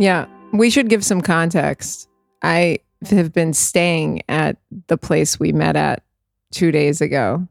Yeah, 0.00 0.24
we 0.54 0.70
should 0.70 0.88
give 0.88 1.04
some 1.04 1.20
context. 1.20 2.08
I 2.42 2.78
have 3.10 3.34
been 3.34 3.52
staying 3.52 4.22
at 4.30 4.56
the 4.86 4.96
place 4.96 5.38
we 5.38 5.52
met 5.52 5.76
at 5.76 6.02
two 6.52 6.72
days 6.72 7.02
ago, 7.02 7.46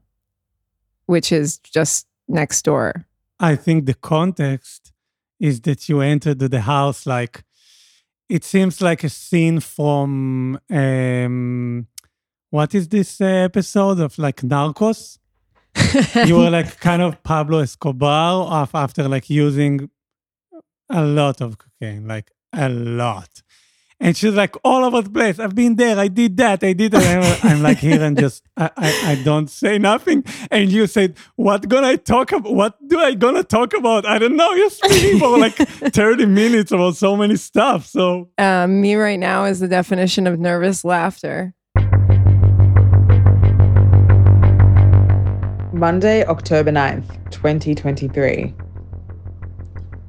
which 1.05 1.31
is 1.31 1.59
just 1.59 2.07
next 2.27 2.63
door. 2.63 3.05
I 3.39 3.55
think 3.55 3.85
the 3.85 3.93
context 3.93 4.91
is 5.39 5.61
that 5.61 5.87
you 5.87 6.01
entered 6.01 6.39
the 6.39 6.61
house 6.61 7.05
like 7.05 7.43
it 8.27 8.43
seems 8.43 8.81
like 8.81 9.03
a 9.03 9.09
scene 9.09 9.59
from 9.59 10.59
um, 10.71 11.87
what 12.49 12.73
is 12.73 12.87
this 12.87 13.21
uh, 13.21 13.25
episode 13.25 13.99
of 13.99 14.17
like 14.17 14.37
Narcos? 14.37 15.19
you 16.27 16.35
were 16.35 16.49
like 16.49 16.79
kind 16.79 17.03
of 17.03 17.21
Pablo 17.21 17.59
Escobar 17.59 18.67
after 18.73 19.07
like 19.07 19.29
using 19.29 19.87
a 20.89 21.03
lot 21.03 21.41
of 21.41 21.59
cocaine, 21.59 22.07
like 22.07 22.31
a 22.53 22.69
lot. 22.69 23.43
And 24.01 24.15
she's 24.15 24.33
like 24.33 24.55
all 24.63 24.85
over 24.85 25.01
the 25.01 25.09
place. 25.09 25.39
I've 25.39 25.53
been 25.55 25.75
there. 25.75 25.99
I 25.99 26.07
did 26.07 26.37
that. 26.37 26.63
I 26.63 26.71
did 26.71 26.93
that. 26.93 27.43
I'm 27.43 27.61
like 27.61 27.79
here 27.79 28.01
and 28.01 28.17
just 28.17 28.43
I, 28.55 28.69
I, 28.77 29.11
I 29.11 29.15
don't 29.25 29.49
say 29.49 29.77
nothing. 29.77 30.23
And 30.49 30.71
you 30.71 30.87
said, 30.87 31.17
"What 31.35 31.67
gonna 31.67 31.87
I 31.87 31.95
talk 31.97 32.31
about? 32.31 32.53
What 32.53 32.77
do 32.87 32.97
I 32.97 33.13
gonna 33.13 33.43
talk 33.43 33.73
about? 33.73 34.05
I 34.05 34.17
don't 34.17 34.37
know." 34.37 34.53
You're 34.53 34.69
speaking 34.69 35.19
for 35.19 35.37
like 35.37 35.55
30 35.57 36.27
minutes 36.27 36.71
about 36.71 36.95
so 36.95 37.17
many 37.17 37.35
stuff. 37.35 37.87
So 37.87 38.29
um, 38.37 38.79
me 38.79 38.95
right 38.95 39.19
now 39.19 39.43
is 39.43 39.59
the 39.59 39.67
definition 39.67 40.27
of 40.27 40.39
nervous 40.39 40.85
laughter. 40.85 41.53
Monday, 45.73 46.25
October 46.25 46.71
9th, 46.71 47.31
2023. 47.31 48.53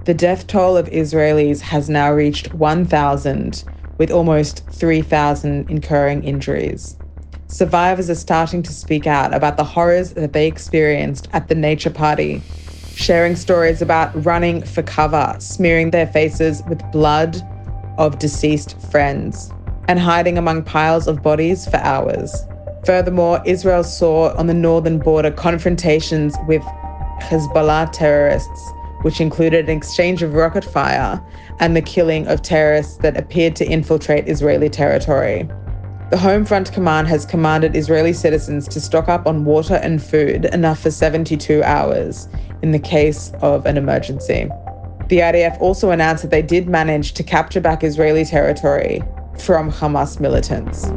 The 0.07 0.15
death 0.15 0.47
toll 0.47 0.79
of 0.79 0.89
Israelis 0.89 1.61
has 1.61 1.91
now 1.91 2.11
reached 2.11 2.55
1,000, 2.55 3.65
with 3.99 4.11
almost 4.11 4.67
3,000 4.71 5.69
incurring 5.69 6.25
injuries. 6.25 6.97
Survivors 7.49 8.09
are 8.09 8.15
starting 8.15 8.63
to 8.63 8.73
speak 8.73 9.07
out 9.07 9.35
about 9.35 9.59
the 9.59 9.65
horrors 9.65 10.15
that 10.15 10.33
they 10.33 10.47
experienced 10.47 11.29
at 11.35 11.49
the 11.49 11.55
nature 11.55 11.91
party, 11.91 12.41
sharing 12.95 13.37
stories 13.37 13.83
about 13.83 14.25
running 14.25 14.63
for 14.63 14.83
cover, 14.83 15.37
smearing 15.39 15.91
their 15.91 16.07
faces 16.07 16.63
with 16.67 16.83
blood 16.93 17.37
of 17.99 18.19
deceased 18.19 18.81
friends, 18.91 19.53
and 19.87 20.01
hiding 20.01 20.39
among 20.39 20.63
piles 20.63 21.09
of 21.09 21.23
bodies 21.23 21.67
for 21.67 21.77
hours. 21.77 22.35
Furthermore, 22.87 23.43
Israel 23.45 23.85
saw 23.85 24.35
on 24.39 24.47
the 24.47 24.55
northern 24.55 24.99
border 24.99 25.31
confrontations 25.31 26.35
with 26.47 26.63
Hezbollah 27.21 27.93
terrorists, 27.93 28.73
which 29.03 29.21
included 29.21 29.69
an 29.69 29.77
exchange 29.77 30.23
of 30.23 30.35
rocket 30.35 30.65
fire 30.65 31.23
and 31.59 31.77
the 31.77 31.83
killing 31.83 32.27
of 32.27 32.43
terrorists 32.43 32.97
that 32.99 33.17
appeared 33.17 33.57
to 33.57 33.67
infiltrate 33.67 34.29
Israeli 34.29 34.69
territory. 34.69 35.49
The 36.11 36.19
Home 36.19 36.45
Front 36.45 36.73
Command 36.73 37.07
has 37.09 37.25
commanded 37.25 37.77
Israeli 37.77 38.13
citizens 38.13 38.67
to 38.69 38.81
stock 38.81 39.09
up 39.09 39.27
on 39.27 39.45
water 39.45 39.77
and 39.77 40.03
food 40.03 40.47
enough 40.47 40.81
for 40.81 40.91
72 40.91 41.63
hours 41.63 42.29
in 42.63 42.73
the 42.73 42.81
case 42.81 43.33
of 43.43 43.65
an 43.65 43.77
emergency. 43.77 44.49
The 45.09 45.19
IDF 45.19 45.61
also 45.61 45.91
announced 45.91 46.23
that 46.23 46.31
they 46.31 46.43
did 46.43 46.69
manage 46.69 47.13
to 47.15 47.23
capture 47.23 47.61
back 47.61 47.85
Israeli 47.85 48.25
territory 48.25 49.03
from 49.39 49.71
Hamas 49.71 50.21
militants. 50.21 50.91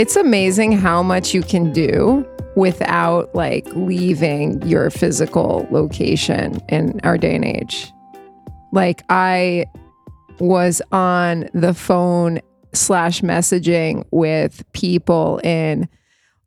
It's 0.00 0.16
amazing 0.16 0.72
how 0.72 1.02
much 1.02 1.34
you 1.34 1.42
can 1.42 1.74
do 1.74 2.26
without 2.56 3.34
like 3.34 3.66
leaving 3.74 4.62
your 4.62 4.88
physical 4.88 5.68
location 5.70 6.58
in 6.70 6.98
our 7.04 7.18
day 7.18 7.34
and 7.34 7.44
age. 7.44 7.92
Like 8.72 9.02
I 9.10 9.66
was 10.38 10.80
on 10.90 11.50
the 11.52 11.74
phone 11.74 12.40
slash 12.72 13.20
messaging 13.20 14.06
with 14.10 14.64
people 14.72 15.38
in 15.44 15.86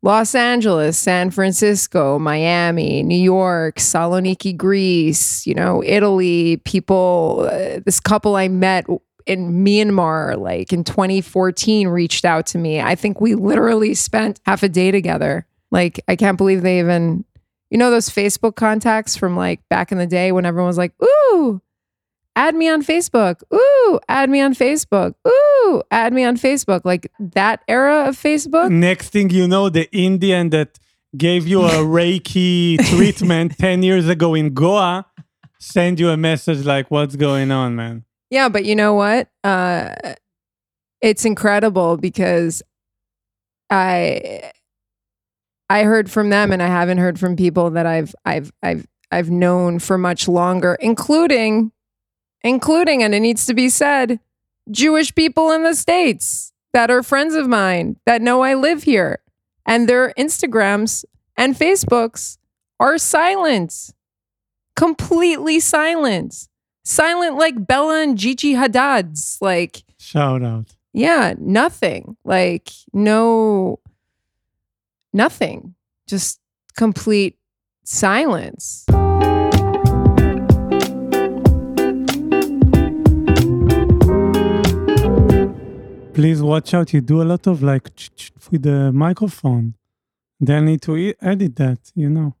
Los 0.02 0.34
Angeles, 0.34 0.98
San 0.98 1.30
Francisco, 1.30 2.18
Miami, 2.18 3.04
New 3.04 3.14
York, 3.14 3.76
Saloniki, 3.76 4.56
Greece, 4.56 5.46
you 5.46 5.54
know, 5.54 5.80
Italy, 5.86 6.56
people, 6.64 7.48
uh, 7.48 7.78
this 7.86 8.00
couple 8.00 8.34
I 8.34 8.48
met 8.48 8.84
in 9.26 9.64
Myanmar, 9.64 10.38
like 10.38 10.72
in 10.72 10.84
2014, 10.84 11.88
reached 11.88 12.24
out 12.24 12.46
to 12.46 12.58
me. 12.58 12.80
I 12.80 12.94
think 12.94 13.20
we 13.20 13.34
literally 13.34 13.94
spent 13.94 14.40
half 14.44 14.62
a 14.62 14.68
day 14.68 14.90
together. 14.90 15.46
Like, 15.70 16.02
I 16.08 16.16
can't 16.16 16.38
believe 16.38 16.62
they 16.62 16.78
even, 16.78 17.24
you 17.70 17.78
know, 17.78 17.90
those 17.90 18.08
Facebook 18.08 18.56
contacts 18.56 19.16
from 19.16 19.36
like 19.36 19.66
back 19.68 19.92
in 19.92 19.98
the 19.98 20.06
day 20.06 20.32
when 20.32 20.46
everyone 20.46 20.68
was 20.68 20.78
like, 20.78 20.92
ooh, 21.02 21.60
add 22.36 22.54
me 22.54 22.68
on 22.68 22.82
Facebook. 22.82 23.42
Ooh, 23.52 24.00
add 24.08 24.30
me 24.30 24.40
on 24.40 24.54
Facebook. 24.54 25.14
Ooh, 25.26 25.82
add 25.90 26.12
me 26.12 26.24
on 26.24 26.36
Facebook. 26.36 26.82
Like 26.84 27.10
that 27.18 27.62
era 27.66 28.08
of 28.08 28.16
Facebook. 28.16 28.70
Next 28.70 29.10
thing 29.10 29.30
you 29.30 29.48
know, 29.48 29.68
the 29.68 29.90
Indian 29.92 30.50
that 30.50 30.78
gave 31.16 31.46
you 31.46 31.62
a 31.64 31.70
Reiki 31.70 32.78
treatment 32.90 33.56
10 33.58 33.82
years 33.82 34.08
ago 34.08 34.34
in 34.34 34.52
Goa 34.52 35.06
send 35.58 35.98
you 35.98 36.10
a 36.10 36.16
message 36.16 36.64
like, 36.64 36.90
what's 36.90 37.16
going 37.16 37.50
on, 37.50 37.74
man? 37.74 38.04
Yeah, 38.30 38.48
but 38.48 38.64
you 38.64 38.74
know 38.74 38.94
what? 38.94 39.28
Uh, 39.42 39.94
it's 41.00 41.24
incredible 41.24 41.96
because 41.96 42.62
I 43.70 44.50
I 45.68 45.84
heard 45.84 46.10
from 46.10 46.30
them, 46.30 46.52
and 46.52 46.62
I 46.62 46.66
haven't 46.66 46.98
heard 46.98 47.18
from 47.18 47.36
people 47.36 47.70
that 47.70 47.86
I've 47.86 48.14
I've 48.24 48.52
I've 48.62 48.86
I've 49.10 49.30
known 49.30 49.78
for 49.78 49.98
much 49.98 50.28
longer, 50.28 50.76
including 50.80 51.72
including, 52.42 53.02
and 53.02 53.14
it 53.14 53.20
needs 53.20 53.46
to 53.46 53.54
be 53.54 53.68
said, 53.68 54.20
Jewish 54.70 55.14
people 55.14 55.50
in 55.50 55.62
the 55.62 55.74
states 55.74 56.52
that 56.74 56.90
are 56.90 57.02
friends 57.02 57.34
of 57.34 57.48
mine 57.48 57.96
that 58.04 58.20
know 58.22 58.42
I 58.42 58.54
live 58.54 58.82
here, 58.82 59.20
and 59.66 59.88
their 59.88 60.12
Instagrams 60.18 61.04
and 61.36 61.54
Facebooks 61.56 62.38
are 62.80 62.98
silent, 62.98 63.90
completely 64.76 65.60
silent 65.60 66.48
silent 66.84 67.36
like 67.36 67.66
Bella 67.66 68.02
and 68.02 68.16
Gigi 68.16 68.54
Hadid's. 68.54 69.38
Like, 69.40 69.82
shout 69.98 70.42
out. 70.42 70.76
Yeah, 70.92 71.34
nothing. 71.38 72.16
Like, 72.24 72.70
no, 72.92 73.80
nothing. 75.12 75.74
Just 76.06 76.40
complete 76.76 77.38
silence. 77.84 78.84
Please 86.14 86.40
watch 86.42 86.72
out. 86.74 86.92
You 86.92 87.00
do 87.00 87.22
a 87.22 87.24
lot 87.24 87.48
of 87.48 87.60
like 87.62 87.90
with 88.50 88.62
the 88.62 88.92
microphone. 88.92 89.74
They 90.40 90.60
need 90.60 90.82
to 90.82 91.12
edit 91.20 91.56
that, 91.56 91.78
you 91.96 92.08
know. 92.08 92.36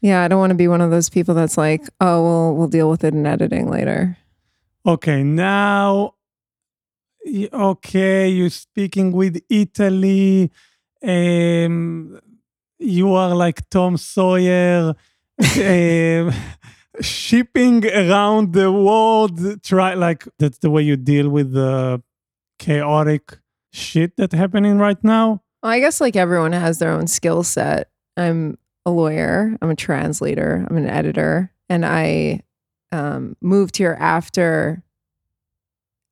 Yeah, 0.00 0.22
I 0.22 0.28
don't 0.28 0.38
want 0.38 0.50
to 0.50 0.56
be 0.56 0.68
one 0.68 0.80
of 0.80 0.90
those 0.90 1.08
people 1.08 1.34
that's 1.34 1.58
like, 1.58 1.88
oh, 2.00 2.22
well, 2.22 2.54
we'll 2.54 2.68
deal 2.68 2.88
with 2.88 3.02
it 3.04 3.14
in 3.14 3.26
editing 3.26 3.68
later. 3.68 4.16
Okay, 4.86 5.22
now, 5.22 6.14
okay, 7.52 8.28
you're 8.28 8.50
speaking 8.50 9.12
with 9.12 9.42
Italy. 9.50 10.50
Um, 11.02 12.20
you 12.78 13.12
are 13.12 13.34
like 13.34 13.68
Tom 13.70 13.96
Sawyer, 13.96 14.94
uh, 15.40 16.32
shipping 17.00 17.84
around 17.86 18.52
the 18.52 18.70
world. 18.70 19.62
Try 19.62 19.94
like 19.94 20.26
that's 20.38 20.58
the 20.58 20.70
way 20.70 20.82
you 20.82 20.96
deal 20.96 21.28
with 21.28 21.52
the 21.52 22.02
chaotic 22.58 23.38
shit 23.72 24.16
that's 24.16 24.34
happening 24.34 24.78
right 24.78 25.02
now. 25.02 25.42
Well, 25.62 25.72
I 25.72 25.80
guess 25.80 26.00
like 26.00 26.16
everyone 26.16 26.52
has 26.52 26.78
their 26.78 26.92
own 26.92 27.08
skill 27.08 27.42
set. 27.42 27.90
I'm 28.16 28.58
a 28.88 28.90
lawyer. 28.90 29.56
I'm 29.60 29.70
a 29.70 29.76
translator. 29.76 30.66
I'm 30.68 30.76
an 30.76 30.88
editor, 30.88 31.52
and 31.68 31.84
I 31.84 32.42
um, 32.90 33.36
moved 33.40 33.76
here 33.76 33.96
after 34.00 34.82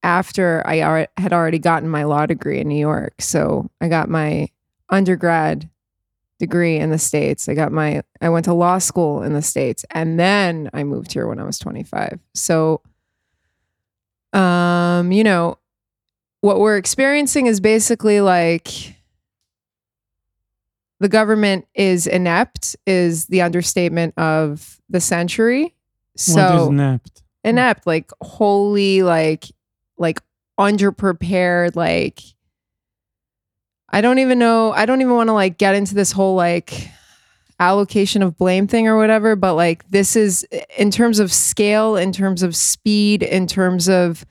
after 0.02 0.64
I 0.64 1.08
had 1.16 1.32
already 1.32 1.58
gotten 1.58 1.88
my 1.88 2.04
law 2.04 2.26
degree 2.26 2.60
in 2.60 2.68
New 2.68 2.78
York. 2.78 3.14
So 3.18 3.70
I 3.80 3.88
got 3.88 4.08
my 4.08 4.48
undergrad 4.88 5.68
degree 6.38 6.76
in 6.76 6.90
the 6.90 6.98
states. 6.98 7.48
I 7.48 7.54
got 7.54 7.72
my 7.72 8.02
I 8.20 8.28
went 8.28 8.44
to 8.44 8.54
law 8.54 8.78
school 8.78 9.22
in 9.22 9.32
the 9.32 9.42
states, 9.42 9.84
and 9.90 10.20
then 10.20 10.70
I 10.72 10.84
moved 10.84 11.12
here 11.12 11.26
when 11.26 11.40
I 11.40 11.44
was 11.44 11.58
25. 11.58 12.20
So, 12.34 12.82
um, 14.32 15.12
you 15.12 15.24
know, 15.24 15.58
what 16.42 16.60
we're 16.60 16.76
experiencing 16.76 17.46
is 17.46 17.58
basically 17.58 18.20
like 18.20 18.95
the 21.00 21.08
government 21.08 21.66
is 21.74 22.06
inept 22.06 22.76
is 22.86 23.26
the 23.26 23.42
understatement 23.42 24.16
of 24.16 24.80
the 24.88 25.00
century. 25.00 25.74
So 26.16 26.68
inept? 26.68 27.22
Inept, 27.44 27.86
like 27.86 28.10
wholly, 28.20 29.02
like 29.02 29.44
like 29.98 30.20
underprepared, 30.58 31.76
like 31.76 32.20
I 33.90 34.00
don't 34.00 34.18
even 34.18 34.38
know. 34.38 34.72
I 34.72 34.86
don't 34.86 35.00
even 35.00 35.14
want 35.14 35.28
to 35.28 35.34
like 35.34 35.58
get 35.58 35.74
into 35.74 35.94
this 35.94 36.12
whole 36.12 36.34
like 36.34 36.88
allocation 37.58 38.22
of 38.22 38.36
blame 38.36 38.66
thing 38.66 38.88
or 38.88 38.96
whatever, 38.96 39.36
but 39.36 39.54
like 39.54 39.88
this 39.88 40.16
is 40.16 40.46
in 40.76 40.90
terms 40.90 41.18
of 41.18 41.32
scale, 41.32 41.96
in 41.96 42.12
terms 42.12 42.42
of 42.42 42.56
speed, 42.56 43.22
in 43.22 43.46
terms 43.46 43.88
of 43.88 44.26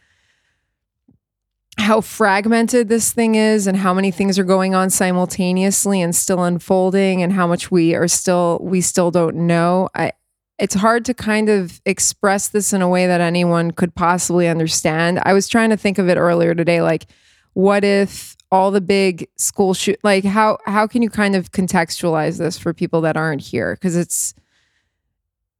how 1.77 2.01
fragmented 2.01 2.87
this 2.87 3.11
thing 3.11 3.35
is 3.35 3.67
and 3.67 3.77
how 3.77 3.93
many 3.93 4.09
things 4.11 4.39
are 4.39 4.43
going 4.43 4.73
on 4.73 4.89
simultaneously 4.89 6.01
and 6.01 6.15
still 6.15 6.43
unfolding 6.43 7.21
and 7.21 7.33
how 7.33 7.45
much 7.45 7.69
we 7.69 7.93
are 7.93 8.07
still 8.07 8.59
we 8.61 8.81
still 8.81 9.11
don't 9.11 9.35
know. 9.35 9.89
I 9.93 10.13
it's 10.57 10.75
hard 10.75 11.03
to 11.05 11.13
kind 11.13 11.49
of 11.49 11.81
express 11.85 12.47
this 12.47 12.71
in 12.71 12.81
a 12.81 12.87
way 12.87 13.07
that 13.07 13.19
anyone 13.19 13.71
could 13.71 13.93
possibly 13.93 14.47
understand. 14.47 15.19
I 15.23 15.33
was 15.33 15.49
trying 15.49 15.69
to 15.69 15.77
think 15.77 15.97
of 15.97 16.07
it 16.07 16.17
earlier 16.17 16.55
today 16.55 16.81
like 16.81 17.07
what 17.53 17.83
if 17.83 18.35
all 18.51 18.71
the 18.71 18.81
big 18.81 19.27
school 19.35 19.73
shoot 19.73 19.99
like 20.03 20.23
how 20.23 20.57
how 20.65 20.87
can 20.87 21.01
you 21.01 21.09
kind 21.09 21.35
of 21.35 21.51
contextualize 21.51 22.37
this 22.37 22.57
for 22.57 22.73
people 22.73 23.01
that 23.01 23.17
aren't 23.17 23.41
here 23.41 23.75
because 23.75 23.97
it's 23.97 24.33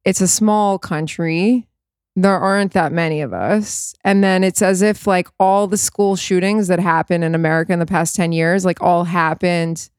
it's 0.04 0.20
a 0.20 0.28
small 0.28 0.78
country 0.78 1.66
there 2.18 2.38
aren't 2.38 2.72
that 2.72 2.92
many 2.92 3.20
of 3.20 3.32
us 3.32 3.94
and 4.04 4.24
then 4.24 4.42
it's 4.42 4.62
as 4.62 4.82
if 4.82 5.06
like 5.06 5.28
all 5.38 5.66
the 5.66 5.76
school 5.76 6.16
shootings 6.16 6.68
that 6.68 6.78
happened 6.78 7.22
in 7.22 7.34
america 7.34 7.72
in 7.72 7.78
the 7.78 7.86
past 7.86 8.16
10 8.16 8.32
years 8.32 8.64
like 8.64 8.80
all 8.82 9.04
happened 9.04 9.90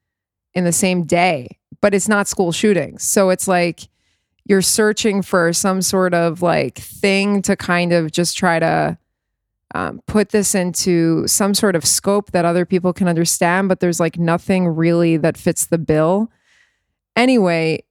in 0.53 0.63
the 0.63 0.71
same 0.71 1.03
day 1.03 1.47
but 1.79 1.93
it's 1.93 2.07
not 2.07 2.27
school 2.27 2.51
shootings 2.51 3.03
so 3.03 3.29
it's 3.29 3.47
like 3.47 3.87
you're 4.45 4.61
searching 4.61 5.21
for 5.21 5.53
some 5.53 5.81
sort 5.81 6.13
of 6.13 6.41
like 6.41 6.77
thing 6.77 7.41
to 7.41 7.55
kind 7.55 7.93
of 7.93 8.11
just 8.11 8.37
try 8.37 8.59
to 8.59 8.97
um, 9.75 10.01
put 10.07 10.29
this 10.29 10.55
into 10.55 11.27
some 11.27 11.53
sort 11.53 11.75
of 11.75 11.85
scope 11.85 12.31
that 12.31 12.45
other 12.45 12.65
people 12.65 12.93
can 12.93 13.07
understand, 13.07 13.67
but 13.67 13.79
there's 13.79 13.99
like 13.99 14.17
nothing 14.17 14.67
really 14.67 15.17
that 15.17 15.37
fits 15.37 15.65
the 15.65 15.77
bill. 15.77 16.31
Anyway, 17.15 17.83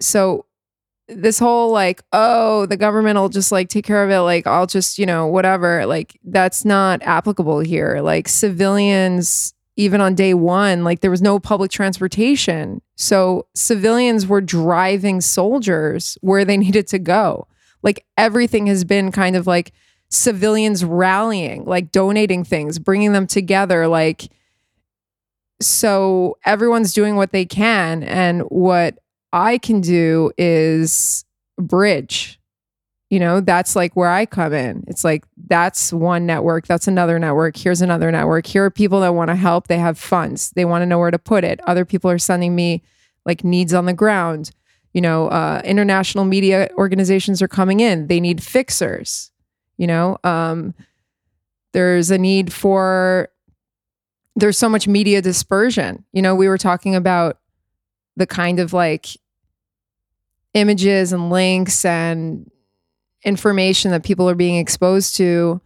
so 0.00 0.46
this 1.08 1.38
whole 1.38 1.70
like, 1.70 2.02
oh, 2.12 2.66
the 2.66 2.76
government 2.76 3.18
will 3.18 3.28
just 3.28 3.52
like 3.52 3.68
take 3.68 3.84
care 3.84 4.04
of 4.04 4.10
it, 4.10 4.20
like 4.20 4.46
I'll 4.46 4.66
just, 4.66 4.98
you 4.98 5.06
know, 5.06 5.26
whatever, 5.26 5.84
like 5.86 6.18
that's 6.24 6.64
not 6.64 7.02
applicable 7.02 7.60
here. 7.60 8.00
Like 8.00 8.28
civilians, 8.28 9.54
even 9.76 10.00
on 10.00 10.14
day 10.14 10.34
one, 10.34 10.84
like 10.84 11.00
there 11.00 11.10
was 11.10 11.22
no 11.22 11.38
public 11.38 11.70
transportation. 11.70 12.80
So 12.96 13.46
civilians 13.54 14.26
were 14.26 14.40
driving 14.40 15.20
soldiers 15.20 16.16
where 16.20 16.44
they 16.44 16.56
needed 16.58 16.86
to 16.88 16.98
go. 16.98 17.46
Like 17.82 18.06
everything 18.16 18.66
has 18.66 18.84
been 18.84 19.10
kind 19.12 19.36
of 19.36 19.46
like, 19.46 19.72
civilians 20.12 20.84
rallying, 20.84 21.64
like 21.64 21.90
donating 21.90 22.44
things, 22.44 22.78
bringing 22.78 23.12
them 23.12 23.26
together. 23.26 23.88
Like, 23.88 24.28
so 25.60 26.36
everyone's 26.44 26.92
doing 26.92 27.16
what 27.16 27.32
they 27.32 27.46
can. 27.46 28.02
And 28.02 28.42
what 28.42 28.98
I 29.32 29.58
can 29.58 29.80
do 29.80 30.32
is 30.36 31.24
bridge. 31.58 32.38
You 33.10 33.20
know, 33.20 33.40
that's 33.40 33.76
like 33.76 33.94
where 33.94 34.08
I 34.08 34.24
come 34.24 34.54
in. 34.54 34.84
It's 34.86 35.04
like 35.04 35.24
that's 35.46 35.92
one 35.92 36.24
network, 36.24 36.66
that's 36.66 36.88
another 36.88 37.18
network, 37.18 37.56
here's 37.56 37.82
another 37.82 38.10
network. 38.10 38.46
Here 38.46 38.64
are 38.64 38.70
people 38.70 39.00
that 39.00 39.14
want 39.14 39.28
to 39.28 39.34
help, 39.34 39.68
they 39.68 39.78
have 39.78 39.98
funds, 39.98 40.50
they 40.52 40.64
want 40.64 40.80
to 40.82 40.86
know 40.86 40.98
where 40.98 41.10
to 41.10 41.18
put 41.18 41.44
it. 41.44 41.60
Other 41.66 41.84
people 41.84 42.10
are 42.10 42.18
sending 42.18 42.54
me 42.54 42.82
like 43.26 43.44
needs 43.44 43.74
on 43.74 43.84
the 43.84 43.92
ground. 43.92 44.50
You 44.94 45.02
know, 45.02 45.28
uh, 45.28 45.60
international 45.64 46.24
media 46.24 46.70
organizations 46.76 47.42
are 47.42 47.48
coming 47.48 47.80
in, 47.80 48.06
they 48.06 48.20
need 48.20 48.42
fixers 48.42 49.32
you 49.82 49.86
know 49.88 50.16
um, 50.24 50.74
there's 51.72 52.10
a 52.10 52.18
need 52.18 52.52
for 52.52 53.28
there's 54.36 54.56
so 54.56 54.68
much 54.68 54.86
media 54.86 55.20
dispersion 55.20 56.04
you 56.12 56.22
know 56.22 56.34
we 56.34 56.48
were 56.48 56.58
talking 56.58 56.94
about 56.94 57.38
the 58.16 58.26
kind 58.26 58.60
of 58.60 58.72
like 58.72 59.06
images 60.54 61.12
and 61.12 61.30
links 61.30 61.84
and 61.84 62.50
information 63.24 63.90
that 63.90 64.04
people 64.04 64.28
are 64.28 64.34
being 64.34 64.56
exposed 64.56 65.16
to 65.16 65.60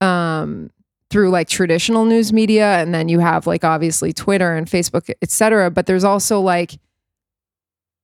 um, 0.00 0.70
through 1.10 1.30
like 1.30 1.48
traditional 1.48 2.04
news 2.04 2.32
media 2.32 2.76
and 2.76 2.94
then 2.94 3.08
you 3.08 3.18
have 3.18 3.46
like 3.46 3.64
obviously 3.64 4.12
twitter 4.12 4.54
and 4.54 4.66
facebook 4.66 5.10
etc 5.22 5.70
but 5.70 5.86
there's 5.86 6.04
also 6.04 6.40
like 6.40 6.78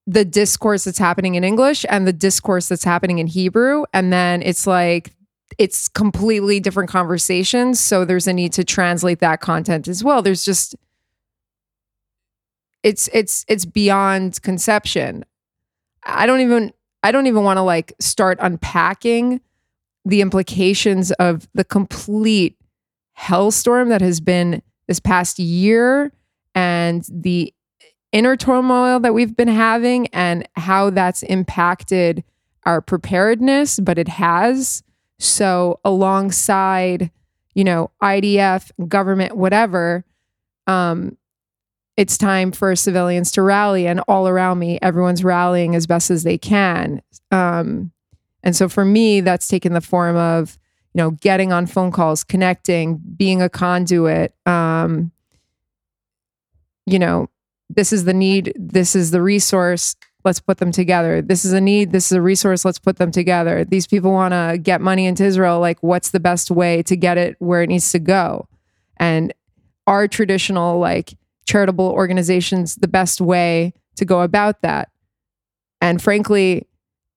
the 0.06 0.24
discourse 0.24 0.84
that's 0.84 0.98
happening 0.98 1.36
in 1.36 1.44
English 1.44 1.86
and 1.88 2.06
the 2.06 2.12
discourse 2.12 2.68
that's 2.68 2.84
happening 2.84 3.18
in 3.18 3.26
Hebrew. 3.26 3.84
And 3.92 4.12
then 4.12 4.42
it's 4.42 4.66
like, 4.66 5.12
it's 5.58 5.88
completely 5.88 6.60
different 6.60 6.90
conversations. 6.90 7.78
So 7.78 8.04
there's 8.04 8.26
a 8.26 8.32
need 8.32 8.52
to 8.54 8.64
translate 8.64 9.20
that 9.20 9.40
content 9.40 9.86
as 9.86 10.02
well. 10.02 10.22
There's 10.22 10.44
just, 10.44 10.74
it's, 12.82 13.08
it's, 13.12 13.44
it's 13.48 13.64
beyond 13.64 14.40
conception. 14.42 15.24
I 16.02 16.26
don't 16.26 16.40
even, 16.40 16.72
I 17.02 17.12
don't 17.12 17.26
even 17.26 17.44
want 17.44 17.58
to 17.58 17.62
like 17.62 17.92
start 18.00 18.38
unpacking 18.40 19.40
the 20.04 20.20
implications 20.20 21.12
of 21.12 21.48
the 21.54 21.64
complete 21.64 22.56
hellstorm 23.18 23.88
that 23.88 24.00
has 24.00 24.20
been 24.20 24.62
this 24.86 25.00
past 25.00 25.38
year 25.38 26.12
and 26.54 27.04
the 27.08 27.54
inner 28.10 28.36
turmoil 28.36 29.00
that 29.00 29.14
we've 29.14 29.36
been 29.36 29.48
having 29.48 30.06
and 30.08 30.46
how 30.56 30.90
that's 30.90 31.22
impacted 31.24 32.22
our 32.64 32.80
preparedness, 32.80 33.80
but 33.80 33.98
it 33.98 34.08
has. 34.08 34.82
So, 35.18 35.80
alongside, 35.84 37.10
you 37.54 37.64
know, 37.64 37.90
IDF, 38.02 38.70
government, 38.88 39.36
whatever, 39.36 40.04
um, 40.66 41.16
it's 41.96 42.16
time 42.16 42.52
for 42.52 42.74
civilians 42.74 43.30
to 43.32 43.42
rally. 43.42 43.86
And 43.86 44.00
all 44.08 44.28
around 44.28 44.58
me, 44.58 44.78
everyone's 44.82 45.24
rallying 45.24 45.74
as 45.74 45.86
best 45.86 46.10
as 46.10 46.22
they 46.22 46.38
can. 46.38 47.02
Um, 47.30 47.92
and 48.42 48.56
so, 48.56 48.68
for 48.68 48.84
me, 48.84 49.20
that's 49.20 49.46
taken 49.46 49.72
the 49.72 49.80
form 49.80 50.16
of, 50.16 50.58
you 50.94 50.98
know, 50.98 51.10
getting 51.12 51.52
on 51.52 51.66
phone 51.66 51.92
calls, 51.92 52.24
connecting, 52.24 53.00
being 53.16 53.40
a 53.40 53.48
conduit, 53.48 54.34
um, 54.46 55.12
you 56.86 56.98
know, 56.98 57.28
this 57.70 57.92
is 57.92 58.04
the 58.04 58.14
need, 58.14 58.52
this 58.56 58.94
is 58.94 59.10
the 59.10 59.22
resource, 59.22 59.94
let's 60.24 60.40
put 60.40 60.58
them 60.58 60.72
together. 60.72 61.22
This 61.22 61.44
is 61.44 61.52
a 61.52 61.60
need, 61.60 61.92
this 61.92 62.06
is 62.06 62.12
a 62.12 62.22
resource, 62.22 62.64
let's 62.64 62.78
put 62.78 62.96
them 62.96 63.10
together. 63.10 63.64
These 63.64 63.86
people 63.86 64.12
want 64.12 64.32
to 64.32 64.58
get 64.60 64.80
money 64.80 65.06
into 65.06 65.24
Israel, 65.24 65.60
like 65.60 65.82
what's 65.82 66.10
the 66.10 66.20
best 66.20 66.50
way 66.50 66.82
to 66.84 66.96
get 66.96 67.18
it 67.18 67.36
where 67.38 67.62
it 67.62 67.68
needs 67.68 67.90
to 67.92 67.98
go? 67.98 68.48
And 68.98 69.32
our 69.86 70.06
traditional 70.06 70.78
like 70.78 71.14
charitable 71.46 71.90
organizations 71.90 72.76
the 72.76 72.88
best 72.88 73.20
way 73.20 73.72
to 73.96 74.04
go 74.04 74.20
about 74.20 74.62
that? 74.62 74.90
And 75.80 76.00
frankly, 76.00 76.66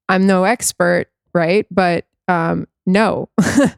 I'm 0.10 0.28
no 0.28 0.44
expert, 0.44 1.08
right? 1.34 1.66
But 1.70 2.06
um, 2.28 2.68
no, 2.86 3.30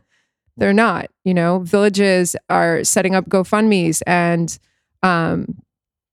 they're 0.57 0.74
not. 0.74 1.10
You 1.24 1.33
know, 1.33 1.60
villages 1.60 2.36
are 2.50 2.83
setting 2.83 3.15
up 3.15 3.29
GoFundMe's 3.29 4.01
and 4.03 4.57
um, 5.03 5.62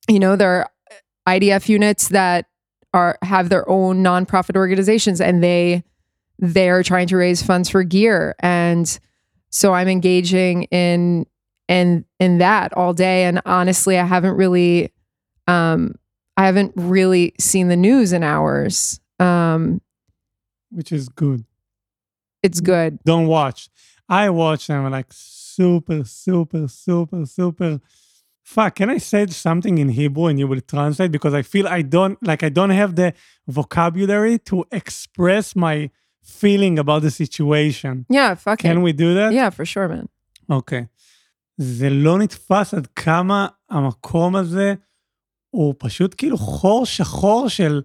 you 0.09 0.19
know, 0.19 0.37
there 0.37 0.51
are 0.51 0.71
IDF 1.27 1.69
units 1.69 2.09
that 2.09 2.47
are 2.93 3.19
have 3.23 3.49
their 3.49 3.69
own 3.69 4.03
nonprofit 4.05 4.57
organizations 4.57 5.21
and 5.21 5.43
they 5.43 5.83
they're 6.39 6.83
trying 6.83 7.07
to 7.09 7.17
raise 7.17 7.43
funds 7.43 7.69
for 7.69 7.83
gear 7.83 8.35
and 8.41 8.99
so 9.51 9.73
I'm 9.73 9.89
engaging 9.89 10.65
in 10.65 11.27
and 11.69 12.05
in 12.21 12.39
that 12.39 12.73
all 12.77 12.93
day. 12.93 13.25
And 13.25 13.41
honestly 13.47 13.99
i 13.99 14.05
haven't 14.05 14.37
really 14.37 14.93
um 15.47 15.95
i 16.37 16.47
haven't 16.47 16.73
really 16.77 17.35
seen 17.39 17.69
the 17.69 17.77
news 17.77 18.13
in 18.13 18.23
hours. 18.23 19.01
Um 19.19 19.81
which 20.71 20.91
is 20.93 21.09
good. 21.09 21.45
It's 22.43 22.61
good. 22.61 22.99
Don't 23.05 23.27
watch. 23.27 23.69
I 24.09 24.31
watch 24.31 24.69
and 24.69 24.79
i'm 24.87 24.93
like 24.93 25.07
super 25.11 26.05
super 26.05 26.69
super 26.69 27.25
super. 27.27 27.81
Fuck 28.43 28.75
can 28.75 28.91
i 28.91 28.99
say 28.99 29.27
something 29.29 29.79
in 29.79 29.89
hebrew 29.89 30.27
and 30.27 30.39
you 30.39 30.47
will 30.47 30.61
translate? 30.61 31.11
Because 31.13 31.33
i 31.33 31.43
feel 31.43 31.67
i 31.67 31.81
don't 31.81 32.19
like 32.23 32.43
i 32.43 32.51
don't 32.51 32.71
have 32.71 32.95
the 32.97 33.15
vocabulary 33.49 34.39
to 34.41 34.65
express 34.71 35.57
my 35.57 35.91
feeling 36.23 36.79
about 36.79 37.03
the 37.03 37.11
situation. 37.11 38.05
Yeah 38.11 38.35
fuck 38.35 38.59
can 38.59 38.79
it. 38.79 38.81
we 38.81 38.93
do 38.93 39.15
that? 39.15 39.33
Yeah 39.33 39.51
for 39.51 39.65
sure 39.65 39.89
man. 39.89 40.09
Okay. 40.51 40.89
זה 41.57 41.91
לא 41.91 42.19
נתפס 42.19 42.75
עד 42.75 42.87
כמה 42.87 43.47
המקום 43.71 44.37
הזה 44.37 44.75
הוא 45.51 45.75
פשוט 45.79 46.15
כאילו 46.19 46.39
חור 46.39 46.87
שחור 46.87 47.49
של 47.49 47.83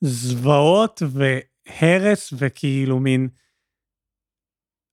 זוועות 0.00 1.02
והרס 1.08 2.32
וכאילו 2.36 2.98
מין... 2.98 3.28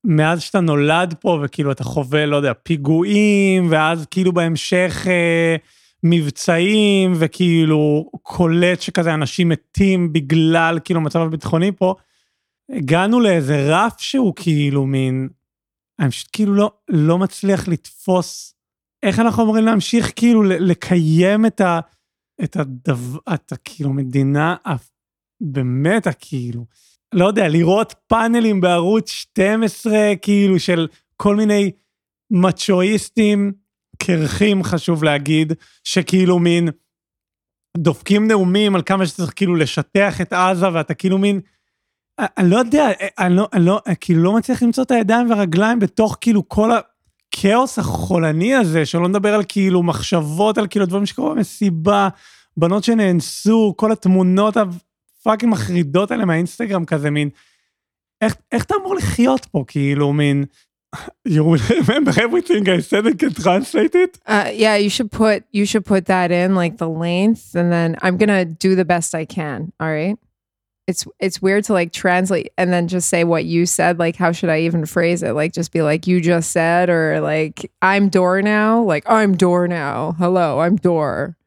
מאז 0.07 0.41
שאתה 0.41 0.59
נולד 0.59 1.15
פה 1.19 1.39
וכאילו 1.43 1.71
אתה 1.71 1.83
חווה, 1.83 2.25
לא 2.25 2.35
יודע, 2.35 2.53
פיגועים, 2.53 3.67
ואז 3.71 4.05
כאילו 4.11 4.31
בהמשך 4.33 5.05
אה, 5.07 5.55
מבצעים, 6.03 7.13
וכאילו 7.19 8.11
קולט 8.21 8.81
שכזה 8.81 9.13
אנשים 9.13 9.49
מתים 9.49 10.13
בגלל 10.13 10.79
כאילו 10.83 10.99
המצב 10.99 11.19
הביטחוני 11.19 11.71
פה, 11.71 11.95
הגענו 12.69 13.19
לאיזה 13.19 13.67
רף 13.69 13.95
שהוא 13.99 14.33
כאילו 14.35 14.85
מין, 14.85 15.29
אני 15.99 16.11
פשוט 16.11 16.29
כאילו 16.33 16.53
לא, 16.53 16.71
לא 16.89 17.17
מצליח 17.17 17.67
לתפוס 17.67 18.55
איך 19.05 19.19
אנחנו 19.19 19.43
אמורים 19.43 19.65
להמשיך 19.65 20.11
כאילו 20.15 20.43
לקיים 20.43 21.45
את 21.45 21.61
ה... 21.61 21.79
את 22.43 22.55
הדבר, 22.55 23.19
אתה 23.33 23.55
כאילו 23.57 23.93
מדינה, 23.93 24.55
באמת, 25.41 26.07
כאילו, 26.19 26.65
לא 27.13 27.27
יודע, 27.27 27.47
לראות 27.47 27.95
פאנלים 28.07 28.61
בערוץ 28.61 29.09
12, 29.09 29.93
כאילו, 30.21 30.59
של 30.59 30.87
כל 31.17 31.35
מיני 31.35 31.71
מצ'ואיסטים, 32.31 33.53
קרחים, 33.97 34.63
חשוב 34.63 35.03
להגיד, 35.03 35.53
שכאילו 35.83 36.39
מין 36.39 36.69
דופקים 37.77 38.27
נאומים 38.27 38.75
על 38.75 38.81
כמה 38.85 39.05
שצריך 39.05 39.33
כאילו 39.35 39.55
לשטח 39.55 40.21
את 40.21 40.33
עזה, 40.33 40.73
ואתה 40.73 40.93
כאילו 40.93 41.17
מין, 41.17 41.41
אני 42.19 42.27
אני 42.37 42.49
לא 42.49 42.57
יודע, 42.57 42.87
אני 43.19 43.35
לא, 43.35 43.47
אני 43.53 43.65
לא, 43.65 43.81
כאילו 43.99 44.23
לא 44.23 44.33
מצליח 44.33 44.63
למצוא 44.63 44.83
את 44.83 44.91
הידיים 44.91 45.29
והרגליים 45.29 45.79
בתוך 45.79 46.17
כאילו 46.21 46.49
כל 46.49 46.69
הכאוס 46.71 47.79
החולני 47.79 48.55
הזה, 48.55 48.85
שלא 48.85 49.07
נדבר 49.07 49.33
על 49.33 49.43
כאילו 49.47 49.83
מחשבות, 49.83 50.57
על 50.57 50.67
כאילו 50.67 50.85
דברים 50.85 51.05
שקרו 51.05 51.29
במסיבה, 51.29 52.09
בנות 52.57 52.83
שנאנסו, 52.83 53.73
כל 53.77 53.91
התמונות 53.91 54.57
הפאקינג 54.57 55.51
מחרידות 55.51 56.11
האלה 56.11 56.25
מהאינסטגרם 56.25 56.85
כזה, 56.85 57.11
מין, 57.11 57.29
איך, 58.21 58.35
איך 58.51 58.63
אתה 58.63 58.75
אמור 58.81 58.95
לחיות 58.95 59.45
פה, 59.45 59.63
כאילו, 59.67 60.13
מין, 60.13 60.45
you 61.27 61.43
will 61.43 61.57
remember 61.81 62.11
everything 62.19 62.69
I 62.69 62.79
said 62.79 63.05
and 63.05 63.19
can 63.19 63.33
translate 63.33 63.95
it? 63.95 64.17
Uh, 64.25 64.49
yeah, 64.53 64.75
you 64.75 64.89
should 64.89 65.11
put 65.11 65.43
you 65.51 65.65
should 65.65 65.85
put 65.85 66.05
that 66.05 66.31
in 66.31 66.55
like 66.55 66.77
the 66.77 66.87
length, 66.87 67.55
and 67.55 67.71
then 67.71 67.97
I'm 68.01 68.15
gonna 68.17 68.45
do 68.45 68.75
the 68.75 68.85
best 68.85 69.13
I 69.13 69.25
can. 69.25 69.73
All 69.79 69.91
right. 69.91 70.17
It's 70.87 71.07
it's 71.19 71.41
weird 71.41 71.63
to 71.65 71.73
like 71.73 71.91
translate 71.91 72.51
and 72.57 72.71
then 72.71 72.87
just 72.87 73.09
say 73.09 73.23
what 73.23 73.45
you 73.45 73.65
said. 73.65 73.97
Like, 73.97 74.15
how 74.15 74.31
should 74.31 74.49
I 74.49 74.61
even 74.61 74.85
phrase 74.85 75.23
it? 75.23 75.31
Like, 75.31 75.51
just 75.51 75.71
be 75.71 75.81
like 75.81 76.05
you 76.05 76.21
just 76.21 76.51
said, 76.51 76.89
or 76.89 77.19
like 77.21 77.71
I'm 77.81 78.09
Dor 78.09 78.41
now. 78.41 78.83
Like 78.83 79.03
I'm 79.07 79.35
Dor 79.35 79.67
now. 79.67 80.13
Hello, 80.19 80.59
I'm 80.59 80.75
Dor. 80.75 81.37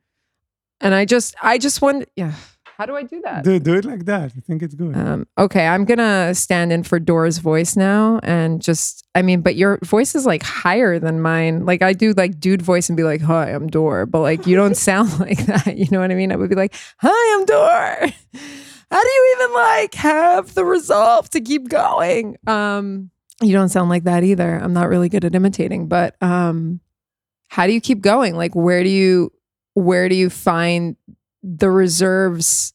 And 0.81 0.95
I 0.95 1.05
just 1.05 1.37
I 1.41 1.59
just 1.59 1.81
want 1.83 2.09
yeah. 2.17 2.33
How 2.79 2.87
do 2.87 2.95
I 2.95 3.03
do 3.03 3.21
that? 3.23 3.43
Do, 3.43 3.59
do 3.59 3.75
it 3.75 3.85
like 3.85 4.05
that. 4.05 4.31
I 4.37 4.41
think 4.41 4.63
it's 4.63 4.75
good. 4.75 4.97
Um, 4.97 5.27
okay, 5.37 5.67
I'm 5.67 5.85
gonna 5.85 6.33
stand 6.33 6.73
in 6.73 6.85
for 6.85 7.01
Dora's 7.01 7.39
voice 7.39 7.75
now, 7.75 8.21
and 8.23 8.63
just 8.63 9.05
I 9.17 9.23
mean, 9.23 9.41
but 9.41 9.57
your 9.57 9.79
voice 9.79 10.15
is 10.15 10.25
like 10.27 10.45
higher 10.45 11.01
than 11.01 11.21
mine. 11.21 11.67
Like 11.67 11.83
I 11.83 11.93
do 11.93 12.13
like 12.13 12.39
dude 12.39 12.63
voice 12.63 12.89
and 12.89 12.97
be 12.97 13.03
like, 13.03 13.21
"Hi, 13.21 13.51
I'm 13.51 13.67
Dor 13.67 14.07
but 14.07 14.21
like 14.21 14.47
you 14.47 14.55
don't 14.55 14.77
sound 14.89 15.19
like 15.19 15.45
that. 15.47 15.77
You 15.77 15.87
know 15.91 15.99
what 15.99 16.13
I 16.13 16.15
mean? 16.15 16.31
I 16.31 16.37
would 16.37 16.51
be 16.51 16.55
like, 16.55 16.75
"Hi, 16.99 17.37
I'm 17.37 17.45
Dora." 17.47 18.13
How 18.91 19.03
do 19.03 19.09
you 19.09 19.37
even 19.37 19.55
like 19.55 19.95
have 19.95 20.55
the 20.55 20.65
resolve 20.65 21.29
to 21.31 21.41
keep 21.41 21.69
going? 21.69 22.37
Um, 22.47 23.11
you 23.43 23.53
don't 23.53 23.69
sound 23.69 23.91
like 23.91 24.05
that 24.05 24.25
either. 24.25 24.57
I'm 24.57 24.73
not 24.73 24.89
really 24.89 25.09
good 25.09 25.25
at 25.25 25.35
imitating, 25.35 25.89
but 25.89 26.21
um, 26.23 26.81
how 27.49 27.67
do 27.67 27.73
you 27.73 27.81
keep 27.81 28.01
going? 28.01 28.37
Like, 28.37 28.55
where 28.55 28.83
do 28.83 28.89
you 28.89 29.33
where 29.75 30.09
do 30.09 30.15
you 30.15 30.29
find 30.29 30.97
the 31.43 31.71
reserves 31.71 32.73